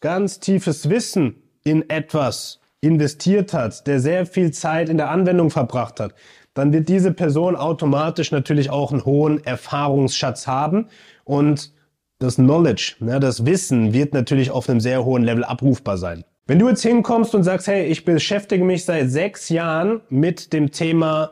ganz 0.00 0.38
tiefes 0.38 0.90
Wissen 0.90 1.42
in 1.64 1.88
etwas 1.88 2.60
investiert 2.82 3.54
hat, 3.54 3.86
der 3.86 4.00
sehr 4.00 4.26
viel 4.26 4.52
Zeit 4.52 4.90
in 4.90 4.98
der 4.98 5.10
Anwendung 5.10 5.50
verbracht 5.50 5.98
hat, 5.98 6.14
dann 6.52 6.74
wird 6.74 6.90
diese 6.90 7.12
Person 7.12 7.56
automatisch 7.56 8.30
natürlich 8.32 8.68
auch 8.68 8.92
einen 8.92 9.06
hohen 9.06 9.42
Erfahrungsschatz 9.42 10.46
haben 10.46 10.88
und 11.24 11.72
das 12.18 12.36
Knowledge, 12.36 12.96
ne, 13.00 13.18
das 13.18 13.46
Wissen 13.46 13.94
wird 13.94 14.12
natürlich 14.12 14.50
auf 14.50 14.68
einem 14.68 14.80
sehr 14.80 15.06
hohen 15.06 15.22
Level 15.22 15.42
abrufbar 15.42 15.96
sein. 15.96 16.22
Wenn 16.46 16.58
du 16.58 16.68
jetzt 16.68 16.82
hinkommst 16.82 17.34
und 17.34 17.44
sagst, 17.44 17.66
hey, 17.66 17.86
ich 17.86 18.04
beschäftige 18.04 18.62
mich 18.62 18.84
seit 18.84 19.10
sechs 19.10 19.48
Jahren 19.48 20.02
mit 20.10 20.52
dem 20.52 20.70
Thema 20.70 21.30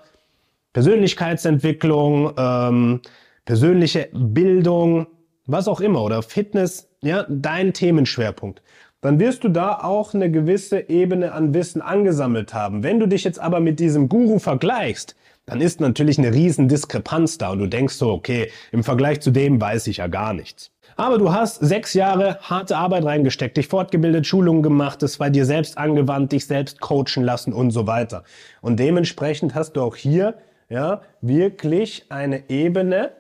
Persönlichkeitsentwicklung, 0.73 2.33
ähm, 2.39 3.01
persönliche 3.45 4.09
Bildung, 4.13 5.07
was 5.47 5.69
auch 5.69 5.81
immer, 5.81 6.03
oder 6.03 6.23
Fitness, 6.23 6.89
ja, 7.03 7.27
dein 7.29 7.73
Themenschwerpunkt 7.73 8.63
dann 9.03 9.19
wirst 9.19 9.43
du 9.43 9.49
da 9.49 9.81
auch 9.81 10.15
eine 10.15 10.31
gewisse 10.31 10.89
Ebene 10.89 11.33
an 11.33 11.53
Wissen 11.53 11.83
angesammelt 11.83 12.55
haben. 12.55 12.85
Wenn 12.85 13.01
du 13.01 13.07
dich 13.07 13.25
jetzt 13.25 13.41
aber 13.41 13.59
mit 13.59 13.81
diesem 13.81 14.09
Guru 14.09 14.39
vergleichst, 14.39 15.17
dann 15.45 15.61
ist 15.61 15.81
natürlich 15.81 16.19
eine 16.19 16.33
riesen 16.33 16.69
Diskrepanz 16.69 17.37
da 17.37 17.51
und 17.51 17.59
du 17.59 17.67
denkst 17.67 17.97
so, 17.97 18.13
okay, 18.13 18.51
im 18.71 18.85
Vergleich 18.85 19.21
zu 19.21 19.33
dem 19.33 19.61
weiß 19.61 19.89
ich 19.89 19.97
ja 19.97 20.07
gar 20.07 20.33
nichts. 20.33 20.71
Aber 20.95 21.19
du 21.19 21.33
hast 21.33 21.57
sechs 21.57 21.95
Jahre 21.95 22.39
harte 22.43 22.77
Arbeit 22.77 23.05
reingesteckt, 23.05 23.57
dich 23.57 23.67
fortgebildet, 23.67 24.25
Schulungen 24.25 24.63
gemacht, 24.63 25.03
es 25.03 25.19
bei 25.19 25.31
dir 25.31 25.47
selbst 25.47 25.79
angewandt, 25.79 26.31
dich 26.31 26.47
selbst 26.47 26.81
coachen 26.81 27.25
lassen 27.25 27.53
und 27.53 27.73
so 27.73 27.89
weiter. 27.89 28.23
Und 28.61 28.79
dementsprechend 28.79 29.57
hast 29.57 29.73
du 29.73 29.83
auch 29.83 29.97
hier, 29.97 30.35
ja, 30.69 31.03
wirklich 31.21 32.07
eine 32.09 32.49
Ebene, 32.49 33.11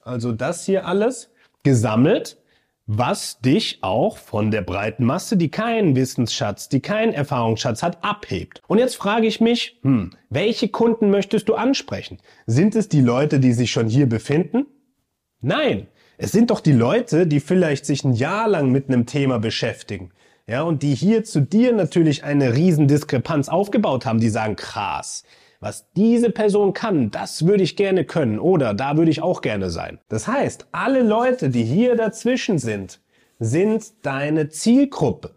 also 0.00 0.32
das 0.32 0.64
hier 0.64 0.86
alles, 0.88 1.31
gesammelt, 1.62 2.38
was 2.86 3.40
dich 3.40 3.78
auch 3.82 4.18
von 4.18 4.50
der 4.50 4.62
breiten 4.62 5.04
Masse, 5.04 5.36
die 5.36 5.50
keinen 5.50 5.94
Wissensschatz, 5.94 6.68
die 6.68 6.80
keinen 6.80 7.12
Erfahrungsschatz 7.12 7.82
hat, 7.82 8.02
abhebt. 8.02 8.60
Und 8.66 8.78
jetzt 8.78 8.96
frage 8.96 9.26
ich 9.26 9.40
mich, 9.40 9.78
hm, 9.82 10.10
welche 10.30 10.68
Kunden 10.68 11.10
möchtest 11.10 11.48
du 11.48 11.54
ansprechen? 11.54 12.18
Sind 12.46 12.74
es 12.74 12.88
die 12.88 13.00
Leute, 13.00 13.38
die 13.38 13.52
sich 13.52 13.70
schon 13.70 13.88
hier 13.88 14.08
befinden? 14.08 14.66
Nein, 15.40 15.86
es 16.18 16.32
sind 16.32 16.50
doch 16.50 16.60
die 16.60 16.72
Leute, 16.72 17.26
die 17.26 17.40
vielleicht 17.40 17.86
sich 17.86 18.04
ein 18.04 18.12
Jahr 18.12 18.48
lang 18.48 18.70
mit 18.70 18.88
einem 18.88 19.06
Thema 19.06 19.38
beschäftigen. 19.38 20.10
Ja, 20.46 20.62
und 20.62 20.82
die 20.82 20.94
hier 20.94 21.24
zu 21.24 21.40
dir 21.40 21.72
natürlich 21.72 22.24
eine 22.24 22.54
riesen 22.54 22.88
Diskrepanz 22.88 23.48
aufgebaut 23.48 24.06
haben, 24.06 24.20
die 24.20 24.28
sagen, 24.28 24.56
krass, 24.56 25.22
was 25.62 25.92
diese 25.92 26.30
Person 26.30 26.72
kann, 26.72 27.12
das 27.12 27.46
würde 27.46 27.62
ich 27.62 27.76
gerne 27.76 28.04
können 28.04 28.40
oder 28.40 28.74
da 28.74 28.96
würde 28.96 29.12
ich 29.12 29.22
auch 29.22 29.42
gerne 29.42 29.70
sein. 29.70 30.00
Das 30.08 30.26
heißt, 30.26 30.66
alle 30.72 31.02
Leute, 31.02 31.50
die 31.50 31.62
hier 31.62 31.94
dazwischen 31.94 32.58
sind, 32.58 33.00
sind 33.38 34.04
deine 34.04 34.48
Zielgruppe. 34.48 35.36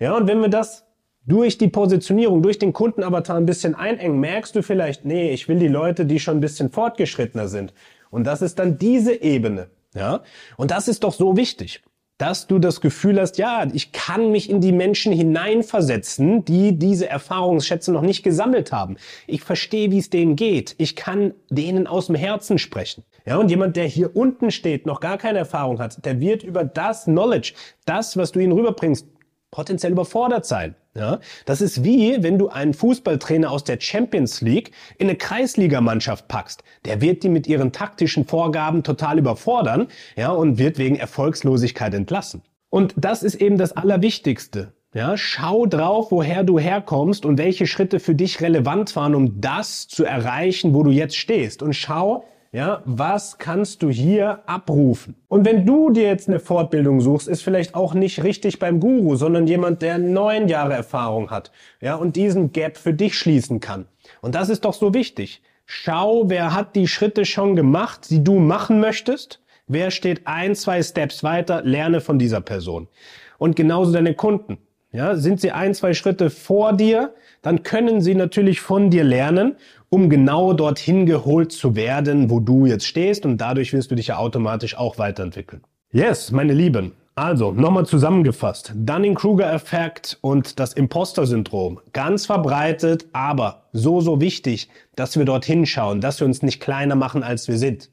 Ja, 0.00 0.16
und 0.16 0.26
wenn 0.26 0.40
wir 0.40 0.48
das 0.48 0.86
durch 1.26 1.58
die 1.58 1.68
Positionierung, 1.68 2.42
durch 2.42 2.58
den 2.58 2.72
Kundenavatar 2.72 3.36
ein 3.36 3.44
bisschen 3.44 3.74
einengen, 3.74 4.18
merkst 4.18 4.56
du 4.56 4.62
vielleicht, 4.62 5.04
nee, 5.04 5.32
ich 5.32 5.48
will 5.48 5.58
die 5.58 5.68
Leute, 5.68 6.06
die 6.06 6.18
schon 6.18 6.38
ein 6.38 6.40
bisschen 6.40 6.70
fortgeschrittener 6.70 7.48
sind. 7.48 7.74
Und 8.08 8.26
das 8.26 8.40
ist 8.40 8.58
dann 8.58 8.78
diese 8.78 9.20
Ebene. 9.20 9.68
Ja? 9.94 10.22
Und 10.56 10.70
das 10.70 10.88
ist 10.88 11.04
doch 11.04 11.12
so 11.12 11.36
wichtig 11.36 11.82
dass 12.18 12.48
du 12.48 12.58
das 12.58 12.80
Gefühl 12.80 13.20
hast, 13.20 13.38
ja, 13.38 13.66
ich 13.72 13.92
kann 13.92 14.32
mich 14.32 14.50
in 14.50 14.60
die 14.60 14.72
Menschen 14.72 15.12
hineinversetzen, 15.12 16.44
die 16.44 16.76
diese 16.76 17.08
Erfahrungsschätze 17.08 17.92
noch 17.92 18.02
nicht 18.02 18.24
gesammelt 18.24 18.72
haben. 18.72 18.96
Ich 19.26 19.42
verstehe, 19.42 19.90
wie 19.92 19.98
es 19.98 20.10
denen 20.10 20.36
geht. 20.36 20.74
Ich 20.78 20.96
kann 20.96 21.32
denen 21.48 21.86
aus 21.86 22.06
dem 22.06 22.16
Herzen 22.16 22.58
sprechen. 22.58 23.04
Ja, 23.24 23.36
und 23.36 23.50
jemand, 23.50 23.76
der 23.76 23.84
hier 23.84 24.16
unten 24.16 24.50
steht, 24.50 24.84
noch 24.84 25.00
gar 25.00 25.16
keine 25.16 25.38
Erfahrung 25.38 25.78
hat, 25.78 26.04
der 26.04 26.20
wird 26.20 26.42
über 26.42 26.64
das 26.64 27.04
Knowledge, 27.04 27.52
das, 27.84 28.16
was 28.16 28.32
du 28.32 28.40
ihnen 28.40 28.52
rüberbringst, 28.52 29.06
potenziell 29.50 29.92
überfordert 29.92 30.46
sein. 30.46 30.74
Ja, 30.94 31.20
das 31.44 31.60
ist 31.60 31.84
wie, 31.84 32.22
wenn 32.24 32.38
du 32.38 32.48
einen 32.48 32.74
Fußballtrainer 32.74 33.50
aus 33.50 33.62
der 33.62 33.80
Champions 33.80 34.40
League 34.40 34.72
in 34.98 35.08
eine 35.08 35.16
Kreisligamannschaft 35.16 36.26
packst. 36.26 36.64
Der 36.84 37.00
wird 37.00 37.22
die 37.22 37.28
mit 37.28 37.46
ihren 37.46 37.70
taktischen 37.70 38.24
Vorgaben 38.24 38.82
total 38.82 39.18
überfordern, 39.18 39.86
ja, 40.16 40.30
und 40.30 40.58
wird 40.58 40.76
wegen 40.76 40.96
Erfolgslosigkeit 40.96 41.94
entlassen. 41.94 42.42
Und 42.68 42.94
das 42.96 43.22
ist 43.22 43.36
eben 43.36 43.58
das 43.58 43.76
Allerwichtigste. 43.76 44.72
Ja, 44.94 45.16
schau 45.16 45.66
drauf, 45.66 46.10
woher 46.10 46.42
du 46.42 46.58
herkommst 46.58 47.24
und 47.24 47.38
welche 47.38 47.66
Schritte 47.66 48.00
für 48.00 48.14
dich 48.14 48.40
relevant 48.40 48.96
waren, 48.96 49.14
um 49.14 49.40
das 49.40 49.86
zu 49.86 50.04
erreichen, 50.04 50.74
wo 50.74 50.82
du 50.82 50.90
jetzt 50.90 51.16
stehst. 51.16 51.62
Und 51.62 51.74
schau, 51.74 52.24
ja, 52.50 52.82
was 52.86 53.38
kannst 53.38 53.82
du 53.82 53.90
hier 53.90 54.40
abrufen? 54.46 55.14
Und 55.28 55.44
wenn 55.44 55.66
du 55.66 55.90
dir 55.90 56.04
jetzt 56.04 56.28
eine 56.28 56.40
Fortbildung 56.40 57.00
suchst, 57.00 57.28
ist 57.28 57.42
vielleicht 57.42 57.74
auch 57.74 57.92
nicht 57.92 58.24
richtig 58.24 58.58
beim 58.58 58.80
Guru, 58.80 59.16
sondern 59.16 59.46
jemand, 59.46 59.82
der 59.82 59.98
neun 59.98 60.48
Jahre 60.48 60.72
Erfahrung 60.72 61.30
hat, 61.30 61.52
ja, 61.80 61.96
und 61.96 62.16
diesen 62.16 62.52
Gap 62.52 62.78
für 62.78 62.94
dich 62.94 63.18
schließen 63.18 63.60
kann. 63.60 63.86
Und 64.22 64.34
das 64.34 64.48
ist 64.48 64.64
doch 64.64 64.74
so 64.74 64.94
wichtig. 64.94 65.42
Schau, 65.66 66.30
wer 66.30 66.54
hat 66.54 66.74
die 66.74 66.88
Schritte 66.88 67.26
schon 67.26 67.54
gemacht, 67.54 68.08
die 68.08 68.24
du 68.24 68.38
machen 68.38 68.80
möchtest? 68.80 69.42
Wer 69.66 69.90
steht 69.90 70.26
ein, 70.26 70.54
zwei 70.54 70.82
Steps 70.82 71.22
weiter? 71.22 71.60
Lerne 71.62 72.00
von 72.00 72.18
dieser 72.18 72.40
Person. 72.40 72.88
Und 73.36 73.54
genauso 73.54 73.92
deine 73.92 74.14
Kunden. 74.14 74.56
Ja, 74.90 75.16
sind 75.16 75.40
sie 75.40 75.52
ein, 75.52 75.74
zwei 75.74 75.92
Schritte 75.92 76.30
vor 76.30 76.72
dir, 76.72 77.12
dann 77.42 77.62
können 77.62 78.00
sie 78.00 78.14
natürlich 78.14 78.60
von 78.60 78.88
dir 78.90 79.04
lernen, 79.04 79.56
um 79.90 80.08
genau 80.08 80.54
dorthin 80.54 81.04
geholt 81.04 81.52
zu 81.52 81.76
werden, 81.76 82.30
wo 82.30 82.40
du 82.40 82.64
jetzt 82.64 82.86
stehst 82.86 83.26
und 83.26 83.38
dadurch 83.38 83.72
wirst 83.74 83.90
du 83.90 83.94
dich 83.94 84.08
ja 84.08 84.16
automatisch 84.16 84.76
auch 84.76 84.96
weiterentwickeln. 84.98 85.62
Yes, 85.92 86.32
meine 86.32 86.54
Lieben. 86.54 86.92
Also, 87.14 87.50
nochmal 87.50 87.84
zusammengefasst. 87.84 88.72
Dunning-Kruger-Effekt 88.76 90.18
und 90.20 90.60
das 90.60 90.72
Imposter-Syndrom. 90.72 91.80
Ganz 91.92 92.26
verbreitet, 92.26 93.06
aber 93.12 93.64
so, 93.72 94.00
so 94.00 94.20
wichtig, 94.20 94.68
dass 94.94 95.18
wir 95.18 95.24
dorthin 95.24 95.66
schauen, 95.66 96.00
dass 96.00 96.20
wir 96.20 96.26
uns 96.26 96.42
nicht 96.42 96.60
kleiner 96.60 96.94
machen, 96.94 97.24
als 97.24 97.48
wir 97.48 97.58
sind 97.58 97.90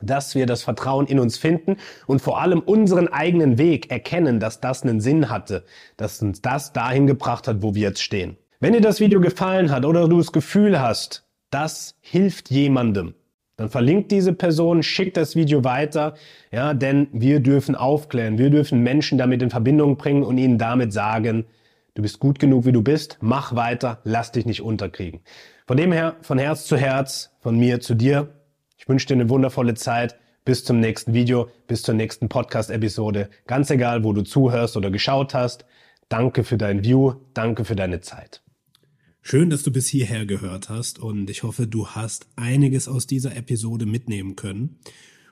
dass 0.00 0.34
wir 0.34 0.46
das 0.46 0.62
Vertrauen 0.62 1.06
in 1.06 1.18
uns 1.18 1.38
finden 1.38 1.76
und 2.06 2.20
vor 2.20 2.40
allem 2.40 2.60
unseren 2.60 3.08
eigenen 3.08 3.58
Weg 3.58 3.90
erkennen, 3.90 4.40
dass 4.40 4.60
das 4.60 4.82
einen 4.82 5.00
Sinn 5.00 5.30
hatte, 5.30 5.64
dass 5.96 6.22
uns 6.22 6.42
das 6.42 6.72
dahin 6.72 7.06
gebracht 7.06 7.48
hat, 7.48 7.62
wo 7.62 7.74
wir 7.74 7.82
jetzt 7.82 8.02
stehen. 8.02 8.36
Wenn 8.60 8.72
dir 8.72 8.80
das 8.80 9.00
Video 9.00 9.20
gefallen 9.20 9.70
hat 9.70 9.84
oder 9.84 10.08
du 10.08 10.18
das 10.18 10.32
Gefühl 10.32 10.80
hast, 10.80 11.24
das 11.50 11.96
hilft 12.00 12.50
jemandem, 12.50 13.14
dann 13.56 13.68
verlinkt 13.68 14.10
diese 14.10 14.32
Person, 14.32 14.82
schickt 14.82 15.18
das 15.18 15.36
Video 15.36 15.64
weiter, 15.64 16.14
ja, 16.50 16.72
denn 16.72 17.08
wir 17.12 17.40
dürfen 17.40 17.74
aufklären, 17.74 18.38
wir 18.38 18.48
dürfen 18.48 18.82
Menschen 18.82 19.18
damit 19.18 19.42
in 19.42 19.50
Verbindung 19.50 19.96
bringen 19.96 20.22
und 20.22 20.38
ihnen 20.38 20.56
damit 20.56 20.92
sagen, 20.92 21.44
du 21.94 22.02
bist 22.02 22.20
gut 22.20 22.38
genug, 22.38 22.64
wie 22.64 22.72
du 22.72 22.82
bist, 22.82 23.18
mach 23.20 23.54
weiter, 23.54 23.98
lass 24.04 24.32
dich 24.32 24.46
nicht 24.46 24.62
unterkriegen. 24.62 25.20
Von 25.66 25.76
dem 25.76 25.92
her, 25.92 26.16
von 26.22 26.38
Herz 26.38 26.64
zu 26.64 26.76
Herz, 26.76 27.36
von 27.40 27.58
mir 27.58 27.80
zu 27.80 27.94
dir, 27.94 28.28
ich 28.80 28.88
wünsche 28.88 29.06
dir 29.06 29.14
eine 29.14 29.28
wundervolle 29.28 29.74
Zeit. 29.74 30.16
Bis 30.46 30.64
zum 30.64 30.80
nächsten 30.80 31.12
Video, 31.12 31.50
bis 31.66 31.82
zur 31.82 31.94
nächsten 31.94 32.30
Podcast-Episode. 32.30 33.28
Ganz 33.46 33.68
egal, 33.70 34.04
wo 34.04 34.14
du 34.14 34.22
zuhörst 34.22 34.74
oder 34.74 34.90
geschaut 34.90 35.34
hast. 35.34 35.66
Danke 36.08 36.44
für 36.44 36.56
dein 36.56 36.82
View. 36.82 37.12
Danke 37.34 37.66
für 37.66 37.76
deine 37.76 38.00
Zeit. 38.00 38.42
Schön, 39.20 39.50
dass 39.50 39.64
du 39.64 39.70
bis 39.70 39.88
hierher 39.88 40.24
gehört 40.24 40.70
hast 40.70 40.98
und 40.98 41.28
ich 41.28 41.42
hoffe, 41.42 41.66
du 41.66 41.88
hast 41.88 42.26
einiges 42.36 42.88
aus 42.88 43.06
dieser 43.06 43.36
Episode 43.36 43.84
mitnehmen 43.84 44.34
können. 44.34 44.78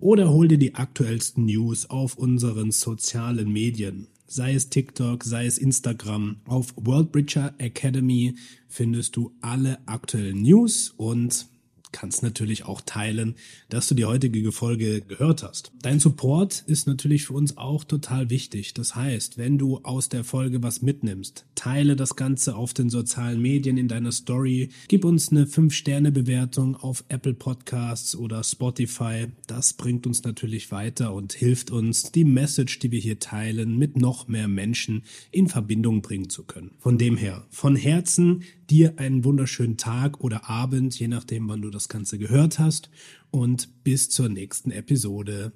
oder 0.00 0.30
hol 0.30 0.48
dir 0.48 0.58
die 0.58 0.74
aktuellsten 0.74 1.46
News 1.46 1.88
auf 1.88 2.16
unseren 2.16 2.70
sozialen 2.72 3.52
Medien. 3.52 4.08
Sei 4.26 4.54
es 4.54 4.68
TikTok, 4.68 5.24
sei 5.24 5.46
es 5.46 5.58
Instagram. 5.58 6.36
Auf 6.46 6.72
World 6.76 7.12
Bridger 7.12 7.54
Academy 7.58 8.34
findest 8.68 9.16
du 9.16 9.32
alle 9.40 9.78
aktuellen 9.86 10.42
News 10.42 10.94
und 10.96 11.48
kannst 11.92 12.22
natürlich 12.22 12.64
auch 12.64 12.80
teilen, 12.80 13.34
dass 13.68 13.88
du 13.88 13.94
die 13.94 14.04
heutige 14.04 14.52
Folge 14.52 15.00
gehört 15.00 15.42
hast. 15.42 15.72
Dein 15.82 16.00
Support 16.00 16.64
ist 16.66 16.86
natürlich 16.86 17.26
für 17.26 17.34
uns 17.34 17.56
auch 17.56 17.84
total 17.84 18.30
wichtig. 18.30 18.74
Das 18.74 18.94
heißt, 18.94 19.38
wenn 19.38 19.58
du 19.58 19.78
aus 19.82 20.08
der 20.08 20.24
Folge 20.24 20.62
was 20.62 20.82
mitnimmst, 20.82 21.46
teile 21.54 21.96
das 21.96 22.16
Ganze 22.16 22.54
auf 22.56 22.74
den 22.74 22.90
sozialen 22.90 23.40
Medien 23.40 23.76
in 23.76 23.88
deiner 23.88 24.12
Story, 24.12 24.70
gib 24.88 25.04
uns 25.04 25.30
eine 25.30 25.44
5-Sterne-Bewertung 25.44 26.76
auf 26.76 27.04
Apple 27.08 27.34
Podcasts 27.34 28.16
oder 28.16 28.42
Spotify. 28.44 29.26
Das 29.46 29.74
bringt 29.74 30.06
uns 30.06 30.22
natürlich 30.24 30.70
weiter 30.70 31.12
und 31.12 31.32
hilft 31.32 31.70
uns, 31.70 32.12
die 32.12 32.24
Message, 32.24 32.78
die 32.78 32.90
wir 32.90 33.00
hier 33.00 33.18
teilen, 33.18 33.78
mit 33.78 33.96
noch 33.96 34.28
mehr 34.28 34.48
Menschen 34.48 35.02
in 35.30 35.48
Verbindung 35.48 36.02
bringen 36.02 36.30
zu 36.30 36.44
können. 36.44 36.72
Von 36.78 36.98
dem 36.98 37.16
her, 37.16 37.46
von 37.50 37.76
Herzen 37.76 38.42
dir 38.70 38.98
einen 38.98 39.24
wunderschönen 39.24 39.76
Tag 39.76 40.20
oder 40.20 40.48
Abend, 40.48 40.98
je 40.98 41.08
nachdem, 41.08 41.48
wann 41.48 41.62
du 41.62 41.70
das 41.70 41.88
Ganze 41.88 42.18
gehört 42.18 42.58
hast. 42.58 42.90
Und 43.30 43.84
bis 43.84 44.08
zur 44.08 44.28
nächsten 44.28 44.70
Episode. 44.70 45.52